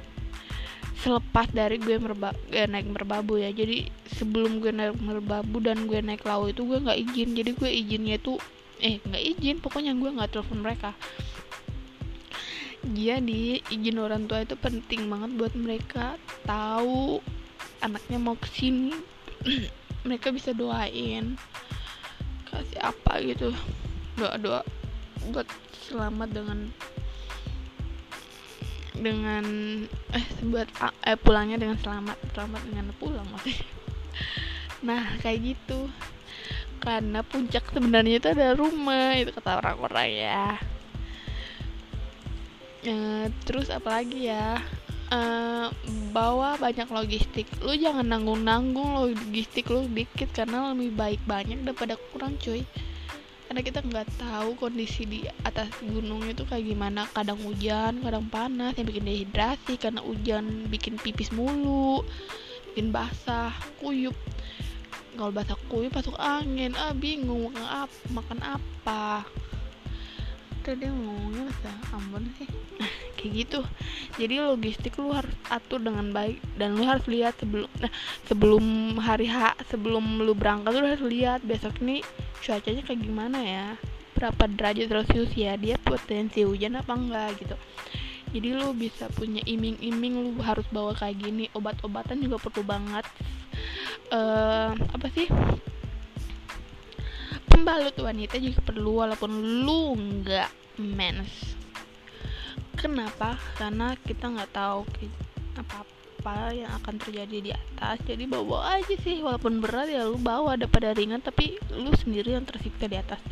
selepas 0.97 1.47
dari 1.53 1.77
gue 1.77 1.97
merba 2.01 2.33
eh, 2.49 2.65
naik 2.65 2.89
merbabu 2.89 3.37
ya. 3.37 3.53
Jadi 3.53 3.89
sebelum 4.17 4.65
gue 4.65 4.73
naik 4.73 4.97
merbabu 4.99 5.61
dan 5.61 5.85
gue 5.85 6.01
naik 6.01 6.25
laut 6.25 6.53
itu 6.53 6.65
gue 6.65 6.79
nggak 6.81 6.99
izin. 7.11 7.29
Jadi 7.37 7.51
gue 7.53 7.71
izinnya 7.71 8.17
tuh 8.21 8.41
eh 8.81 8.99
nggak 9.05 9.25
izin. 9.37 9.57
Pokoknya 9.61 9.93
gue 9.93 10.11
nggak 10.17 10.31
telepon 10.33 10.65
mereka. 10.65 10.91
Jadi 12.87 13.61
izin 13.69 13.99
orang 13.99 14.31
tua 14.31 14.47
itu 14.47 14.57
penting 14.57 15.11
banget 15.11 15.31
buat 15.37 15.55
mereka. 15.59 16.17
Tahu 16.47 17.21
anaknya 17.85 18.19
mau 18.19 18.39
ke 18.39 18.49
sini 18.49 18.95
mereka 20.07 20.33
bisa 20.33 20.57
doain. 20.57 21.37
Kasih 22.49 22.81
apa 22.81 23.21
gitu. 23.21 23.53
Doa 24.17 24.41
doa 24.41 24.61
buat 25.29 25.49
selamat 25.91 26.29
dengan 26.31 26.59
dengan 28.97 29.45
eh 30.13 30.27
buat 30.49 30.69
eh, 31.05 31.19
pulangnya 31.21 31.61
dengan 31.61 31.77
selamat 31.81 32.19
selamat 32.33 32.63
dengan 32.69 32.87
pulang 32.97 33.27
maksudnya. 33.31 33.67
Nah 34.87 35.17
kayak 35.25 35.57
gitu. 35.57 35.89
Karena 36.79 37.25
puncak 37.25 37.73
sebenarnya 37.73 38.21
itu 38.21 38.29
ada 38.31 38.53
rumah 38.53 39.17
itu 39.17 39.33
kata 39.33 39.59
orang-orang 39.59 40.09
ya. 40.13 40.45
E, 42.85 42.95
terus 43.49 43.73
apalagi 43.73 44.31
ya? 44.31 44.61
E, 45.09 45.21
bawa 46.13 46.61
banyak 46.61 46.87
logistik. 46.93 47.49
Lu 47.65 47.73
jangan 47.75 48.05
nanggung-nanggung 48.05 49.01
logistik 49.01 49.73
lu 49.73 49.89
dikit 49.91 50.31
karena 50.37 50.77
lebih 50.77 50.93
baik 50.95 51.21
banyak 51.25 51.65
daripada 51.65 51.97
kurang 52.13 52.37
cuy 52.39 52.63
karena 53.57 53.73
kita 53.73 53.89
nggak 53.89 54.21
tahu 54.21 54.53
kondisi 54.61 55.09
di 55.09 55.25
atas 55.41 55.73
gunung 55.81 56.21
itu 56.29 56.45
kayak 56.45 56.77
gimana. 56.77 57.09
Kadang 57.09 57.41
hujan 57.41 58.05
kadang 58.05 58.29
panas 58.29 58.77
yang 58.77 58.85
bikin 58.85 59.09
dehidrasi 59.09 59.81
karena 59.81 60.05
hujan 60.05 60.69
bikin 60.69 61.01
pipis 61.01 61.33
mulu 61.33 62.05
bikin 62.69 62.93
basah 62.93 63.57
kuyup. 63.81 64.13
Kalau 65.17 65.33
basah 65.33 65.57
kuyup 65.73 65.89
masuk 65.89 66.13
angin. 66.21 66.77
Ah 66.77 66.93
bingung 66.93 67.49
makan 67.49 67.65
apa 67.89 67.97
makan 68.13 68.41
apa? 68.45 69.25
Tadi 70.61 70.93
ngomongnya 70.93 71.49
bahasa 71.49 71.73
Ambon 71.97 72.29
sih. 72.37 72.53
Kayak 73.17 73.33
gitu. 73.41 73.61
Jadi 74.21 74.37
logistik 74.37 75.01
lu 75.01 75.17
harus 75.17 75.33
atur 75.49 75.81
dengan 75.81 76.13
baik 76.13 76.45
dan 76.61 76.77
lu 76.77 76.85
harus 76.85 77.09
lihat 77.09 77.41
sebelum 77.41 77.73
nah 77.81 77.89
sebelum 78.29 78.65
hari 79.01 79.33
H 79.33 79.57
sebelum 79.73 80.21
lu 80.21 80.37
berangkat 80.37 80.77
lu 80.77 80.85
harus 80.85 81.09
lihat. 81.09 81.41
Besok 81.41 81.81
ini 81.81 82.05
cuacanya 82.43 82.83
kayak 82.85 83.01
gimana 83.01 83.39
ya? 83.41 83.67
Berapa 84.17 84.49
derajat 84.49 84.89
celcius 84.89 85.33
ya? 85.37 85.55
Dia 85.61 85.77
potensi 85.81 86.43
hujan 86.45 86.81
apa 86.81 86.93
enggak 86.97 87.37
gitu. 87.41 87.57
Jadi 88.37 88.49
lu 88.53 88.75
bisa 88.77 89.09
punya 89.13 89.41
iming-iming 89.47 90.15
lu 90.21 90.31
harus 90.43 90.67
bawa 90.69 90.93
kayak 90.97 91.21
gini. 91.21 91.49
Obat-obatan 91.57 92.21
juga 92.21 92.37
perlu 92.43 92.63
banget. 92.67 93.07
Uh, 94.13 94.77
apa 94.93 95.07
sih? 95.15 95.29
Pembalut 97.49 97.97
wanita 97.97 98.37
juga 98.37 98.61
perlu 98.61 99.01
walaupun 99.01 99.31
lu 99.65 99.97
nggak 99.97 100.51
mens. 100.83 101.57
Kenapa? 102.77 103.41
Karena 103.57 103.97
kita 104.05 104.29
nggak 104.29 104.53
tahu 104.53 104.85
apa 105.57 105.81
apa 105.81 105.96
yang 106.51 106.73
akan 106.83 106.99
terjadi 106.99 107.39
di 107.39 107.51
atas. 107.55 108.03
Jadi 108.03 108.27
bawa 108.27 108.81
aja 108.81 108.95
sih 108.99 109.23
walaupun 109.23 109.63
berat 109.63 109.87
ya 109.91 110.07
lu 110.07 110.19
bawa 110.19 110.59
daripada 110.59 110.91
ringan 110.97 111.23
tapi 111.23 111.59
lu 111.71 111.95
sendiri 111.95 112.35
yang 112.35 112.43
tersiksa 112.43 112.91
di 112.91 112.99
atas. 112.99 113.23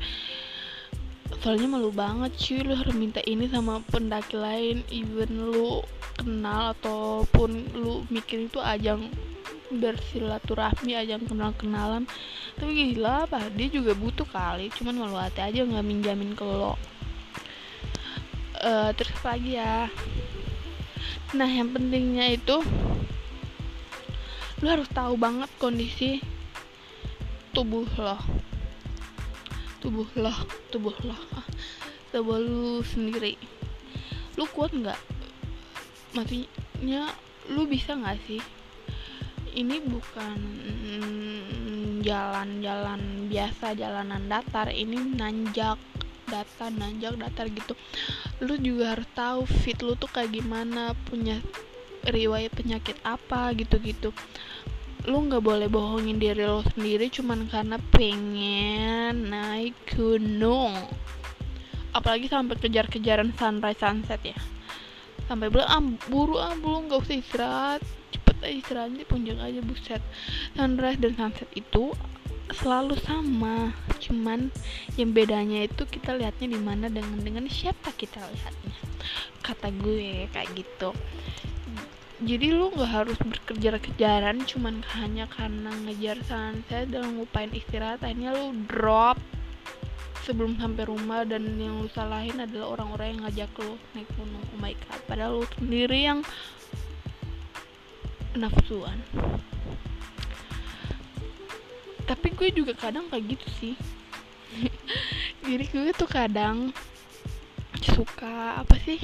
Soalnya 1.43 1.77
malu 1.77 1.91
banget 1.91 2.33
cuy 2.39 2.63
lu 2.63 2.73
harus 2.79 2.95
minta 2.95 3.19
ini 3.27 3.51
sama 3.51 3.83
pendaki 3.91 4.39
lain. 4.39 4.87
Even 4.95 5.51
lu 5.51 5.83
kenal 6.15 6.77
ataupun 6.79 7.75
lu 7.75 8.07
mikir 8.09 8.47
itu 8.47 8.63
ajang 8.63 9.11
bersilaturahmi 9.75 10.95
ajang 10.95 11.27
kenal-kenalan. 11.27 12.07
Tapi 12.55 12.95
gila 12.95 13.27
apa 13.27 13.51
dia 13.51 13.69
juga 13.69 13.93
butuh 13.99 14.29
kali 14.29 14.71
cuman 14.71 14.95
malu 14.95 15.19
hati 15.19 15.43
aja 15.43 15.67
nggak 15.67 15.85
minjamin 15.85 16.33
ke 16.39 16.45
lo. 16.47 16.79
Uh, 18.65 18.95
terus 18.97 19.19
lagi 19.21 19.61
ya 19.61 19.93
nah 21.35 21.51
yang 21.51 21.75
pentingnya 21.75 22.39
itu 22.39 22.63
lu 24.63 24.67
harus 24.71 24.87
tahu 24.95 25.19
banget 25.19 25.51
kondisi 25.59 26.23
tubuh 27.51 27.83
lo. 27.99 28.19
Tubuh 29.83 30.07
lo 30.15 30.31
tubuh 30.71 30.95
lo 31.03 31.19
tubuh 32.15 32.39
lu 32.39 32.87
sendiri. 32.87 33.35
Lu 34.39 34.47
kuat 34.47 34.71
nggak? 34.71 35.01
Maksudnya 36.15 37.11
lu 37.51 37.67
bisa 37.67 37.99
nggak 37.99 38.19
sih? 38.31 38.39
Ini 39.59 39.83
bukan 39.91 40.39
jalan-jalan 42.07 43.27
biasa 43.27 43.75
jalanan 43.75 44.31
datar. 44.31 44.71
Ini 44.71 45.19
nanjak 45.19 45.83
datar 46.31 46.71
nanjak 46.73 47.19
datar 47.19 47.51
gitu 47.51 47.75
lu 48.43 48.59
juga 48.59 48.99
harus 48.99 49.07
tahu 49.15 49.47
fit 49.47 49.79
lu 49.79 49.95
tuh 49.95 50.11
kayak 50.11 50.35
gimana 50.35 50.97
punya 51.07 51.39
riwayat 52.09 52.53
penyakit 52.53 52.99
apa 53.07 53.55
gitu-gitu. 53.55 54.11
Lu 55.05 55.21
nggak 55.29 55.45
boleh 55.45 55.69
bohongin 55.69 56.17
diri 56.17 56.43
lo 56.43 56.65
sendiri 56.65 57.13
cuman 57.13 57.47
karena 57.47 57.77
pengen 57.93 59.31
naik 59.31 59.77
gunung. 59.93 60.75
Apalagi 61.95 62.27
sampai 62.27 62.59
kejar-kejaran 62.59 63.31
sunrise 63.37 63.79
sunset 63.79 64.21
ya. 64.25 64.39
Sampai 65.31 65.49
bilang 65.49 65.71
ah 65.71 65.83
buru 66.11 66.37
ah 66.41 66.57
belum 66.57 66.91
nggak 66.91 67.05
usah 67.05 67.17
istirahat. 67.21 67.83
Cepet 68.11 68.37
aja 68.43 68.55
istirahat 68.57 68.93
di 68.97 69.07
puncak 69.07 69.39
aja 69.39 69.61
buset. 69.63 70.03
Sunrise 70.57 71.01
dan 71.01 71.13
sunset 71.15 71.49
itu 71.55 71.95
selalu 72.53 73.01
sama 73.01 73.73
cuman 74.03 74.53
yang 75.01 75.17
bedanya 75.17 75.65
itu 75.65 75.89
kita 75.89 76.13
lihatnya 76.13 76.53
di 76.53 76.61
mana 76.61 76.93
dengan 76.93 77.17
dengan 77.25 77.49
siapa 77.49 77.89
kita 77.97 78.21
lihatnya 78.21 78.77
kata 79.41 79.69
gue 79.73 80.29
kayak 80.33 80.51
gitu. 80.57 80.93
Jadi 82.25 82.47
lu 82.57 82.73
nggak 82.73 82.89
harus 82.89 83.19
berkejar-kejaran 83.21 84.49
cuman 84.49 84.81
hanya 84.97 85.29
karena 85.29 85.69
ngejar 85.85 86.17
sunset 86.25 86.89
dan 86.89 87.21
ngupain 87.21 87.53
istirahat 87.53 88.01
akhirnya 88.01 88.33
lu 88.33 88.55
drop 88.65 89.21
sebelum 90.25 90.57
sampai 90.57 90.89
rumah 90.89 91.29
dan 91.29 91.45
yang 91.61 91.85
lu 91.85 91.91
salahin 91.93 92.41
adalah 92.41 92.81
orang-orang 92.81 93.07
yang 93.13 93.21
ngajak 93.29 93.51
lu 93.61 93.77
naik 93.93 94.09
gunung. 94.17 94.45
Oh 94.57 94.61
my 94.63 94.73
god 94.73 95.01
padahal 95.05 95.45
lu 95.45 95.47
sendiri 95.61 96.01
yang 96.09 96.21
nafsuan 98.35 98.99
tapi 102.05 102.33
gue 102.37 102.49
juga 102.53 102.73
kadang 102.77 103.09
kayak 103.09 103.37
gitu 103.37 103.47
sih. 103.61 103.75
Jadi 105.49 105.65
gue 105.73 105.93
tuh 105.97 106.09
kadang 106.09 106.71
suka 107.81 108.61
apa 108.61 108.77
sih? 108.85 109.01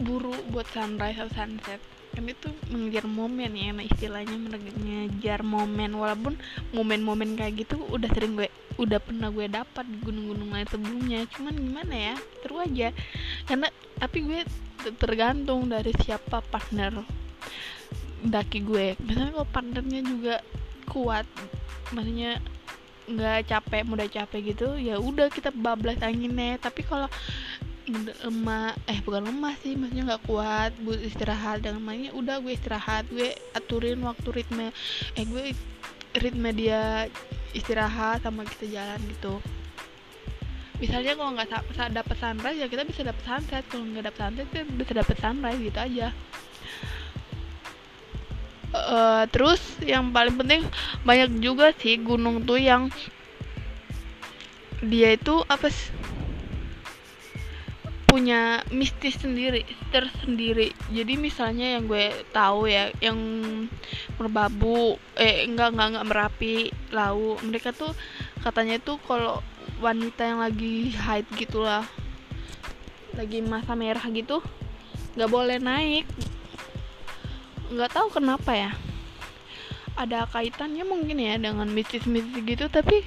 Buru 0.00 0.32
buat 0.52 0.66
sunrise 0.70 1.18
atau 1.18 1.32
sunset. 1.34 1.80
Kan 2.16 2.32
itu 2.32 2.48
mengejar 2.72 3.04
momen 3.04 3.52
ya 3.52 3.76
nah 3.76 3.84
istilahnya 3.84 4.36
mengejar 4.38 5.42
momen. 5.42 5.94
Walaupun 5.94 6.38
momen-momen 6.72 7.36
kayak 7.36 7.66
gitu 7.66 7.82
udah 7.90 8.08
sering 8.14 8.38
gue 8.38 8.48
udah 8.76 9.00
pernah 9.00 9.32
gue 9.32 9.48
dapat 9.48 9.84
di 9.88 9.98
gunung-gunung 10.00 10.50
lain 10.54 10.68
sebelumnya. 10.70 11.20
Cuman 11.34 11.54
gimana 11.54 11.94
ya 11.94 12.14
terus 12.40 12.58
aja. 12.62 12.88
Karena 13.44 13.68
tapi 13.98 14.18
gue 14.22 14.40
tergantung 14.96 15.66
dari 15.66 15.90
siapa 15.98 16.40
partner 16.40 17.02
daki 18.26 18.58
gue. 18.64 18.86
Misalnya 19.02 19.32
kalau 19.36 19.48
partnernya 19.48 20.00
juga 20.02 20.34
kuat. 20.96 21.28
Maksudnya 21.92 22.40
nggak 23.06 23.46
capek 23.46 23.86
mudah 23.86 24.10
capek 24.10 24.40
gitu 24.50 24.74
ya 24.74 24.96
udah 24.96 25.28
kita 25.28 25.52
bablas 25.52 26.00
anginnya. 26.00 26.56
Tapi 26.56 26.80
kalau 26.88 27.12
lemah 28.26 28.74
eh 28.90 28.98
bukan 29.04 29.30
lemah 29.30 29.54
sih 29.62 29.78
maksudnya 29.78 30.16
nggak 30.16 30.24
kuat 30.26 30.74
buat 30.82 30.98
istirahat 30.98 31.62
dengan 31.62 31.78
mainnya 31.78 32.10
udah 32.18 32.42
gue 32.42 32.50
istirahat 32.50 33.06
gue 33.14 33.30
aturin 33.54 34.02
waktu 34.02 34.42
ritme 34.42 34.74
eh 35.14 35.22
gue 35.22 35.54
ritme 36.18 36.50
dia 36.50 37.06
istirahat 37.54 38.26
sama 38.26 38.42
kita 38.42 38.66
jalan 38.74 38.98
gitu. 39.06 39.38
Misalnya 40.82 41.14
kalau 41.14 41.30
nggak 41.38 41.48
dapet 41.94 42.16
sunrise 42.18 42.58
ya 42.58 42.66
kita 42.66 42.82
bisa 42.84 43.00
dapet 43.06 43.24
sunset. 43.24 43.64
Kalau 43.70 43.84
nggak 43.86 44.04
dapet 44.10 44.20
sunset 44.20 44.46
kita 44.50 44.64
bisa 44.74 44.92
dapet 44.98 45.16
sunrise 45.22 45.60
gitu 45.62 45.78
aja 45.78 46.08
uh, 48.76 49.24
terus 49.32 49.60
yang 49.82 50.12
paling 50.12 50.36
penting 50.36 50.62
banyak 51.02 51.40
juga 51.40 51.72
sih 51.76 51.96
gunung 52.00 52.44
tuh 52.44 52.60
yang 52.60 52.92
dia 54.84 55.16
itu 55.16 55.40
apa 55.48 55.72
sih? 55.72 55.90
Punya 58.06 58.64
mistis 58.72 59.18
sendiri 59.20 59.66
tersendiri. 59.92 60.72
Jadi 60.94 61.18
misalnya 61.20 61.76
yang 61.76 61.90
gue 61.90 62.12
tahu 62.32 62.70
ya 62.70 62.88
yang 63.02 63.18
merbabu 64.16 64.96
eh 65.18 65.44
enggak 65.44 65.74
enggak 65.74 65.88
enggak 65.92 66.08
merapi 66.08 66.54
lau 66.94 67.36
mereka 67.44 67.76
tuh 67.76 67.92
katanya 68.40 68.80
tuh 68.80 68.96
kalau 69.04 69.42
wanita 69.82 70.22
yang 70.24 70.40
lagi 70.40 70.96
haid 70.96 71.28
gitulah 71.36 71.84
lagi 73.12 73.44
masa 73.44 73.76
merah 73.76 74.04
gitu 74.08 74.40
nggak 75.16 75.32
boleh 75.32 75.56
naik 75.60 76.04
nggak 77.72 77.90
tahu 77.92 78.08
kenapa 78.12 78.52
ya. 78.54 78.70
Ada 79.96 80.28
kaitannya 80.28 80.84
mungkin 80.84 81.18
ya 81.18 81.40
dengan 81.40 81.66
mistis-mistis 81.72 82.44
gitu 82.44 82.68
tapi 82.68 83.02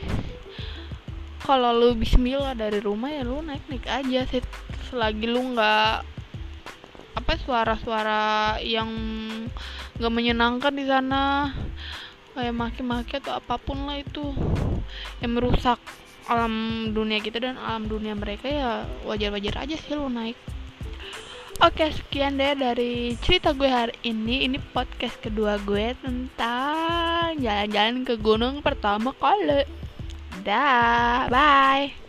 kalau 1.45 1.73
lu 1.73 1.97
bismillah 1.97 2.53
dari 2.53 2.81
rumah 2.81 3.09
ya 3.13 3.23
lu 3.25 3.41
naik-naik 3.45 3.85
aja 3.85 4.21
sih. 4.27 4.43
Selagi 4.89 5.29
lu 5.29 5.53
nggak 5.53 6.19
apa 7.17 7.33
suara-suara 7.45 8.57
yang 8.63 8.89
nggak 9.99 10.13
menyenangkan 10.13 10.73
di 10.73 10.85
sana 10.87 11.51
kayak 12.31 12.55
maki-maki 12.55 13.19
atau 13.19 13.35
apa 13.35 13.59
pun 13.59 13.83
lah 13.83 13.99
itu 13.99 14.31
yang 15.19 15.35
merusak 15.35 15.75
alam 16.29 16.87
dunia 16.93 17.19
kita 17.19 17.41
dan 17.41 17.59
alam 17.59 17.89
dunia 17.89 18.15
mereka 18.15 18.47
ya 18.47 18.87
wajar-wajar 19.03 19.65
aja 19.65 19.75
sih 19.75 19.97
lu 19.97 20.07
naik 20.07 20.37
Oke 21.59 21.91
sekian 21.91 22.39
deh 22.39 22.55
dari 22.55 23.19
cerita 23.19 23.51
gue 23.51 23.67
hari 23.67 23.91
ini. 24.07 24.47
Ini 24.47 24.63
podcast 24.71 25.19
kedua 25.19 25.59
gue 25.59 25.91
tentang 25.99 27.35
jalan-jalan 27.35 28.07
ke 28.07 28.15
gunung 28.15 28.63
pertama 28.63 29.11
kali 29.11 29.67
Dah, 30.47 31.27
bye 31.27 32.08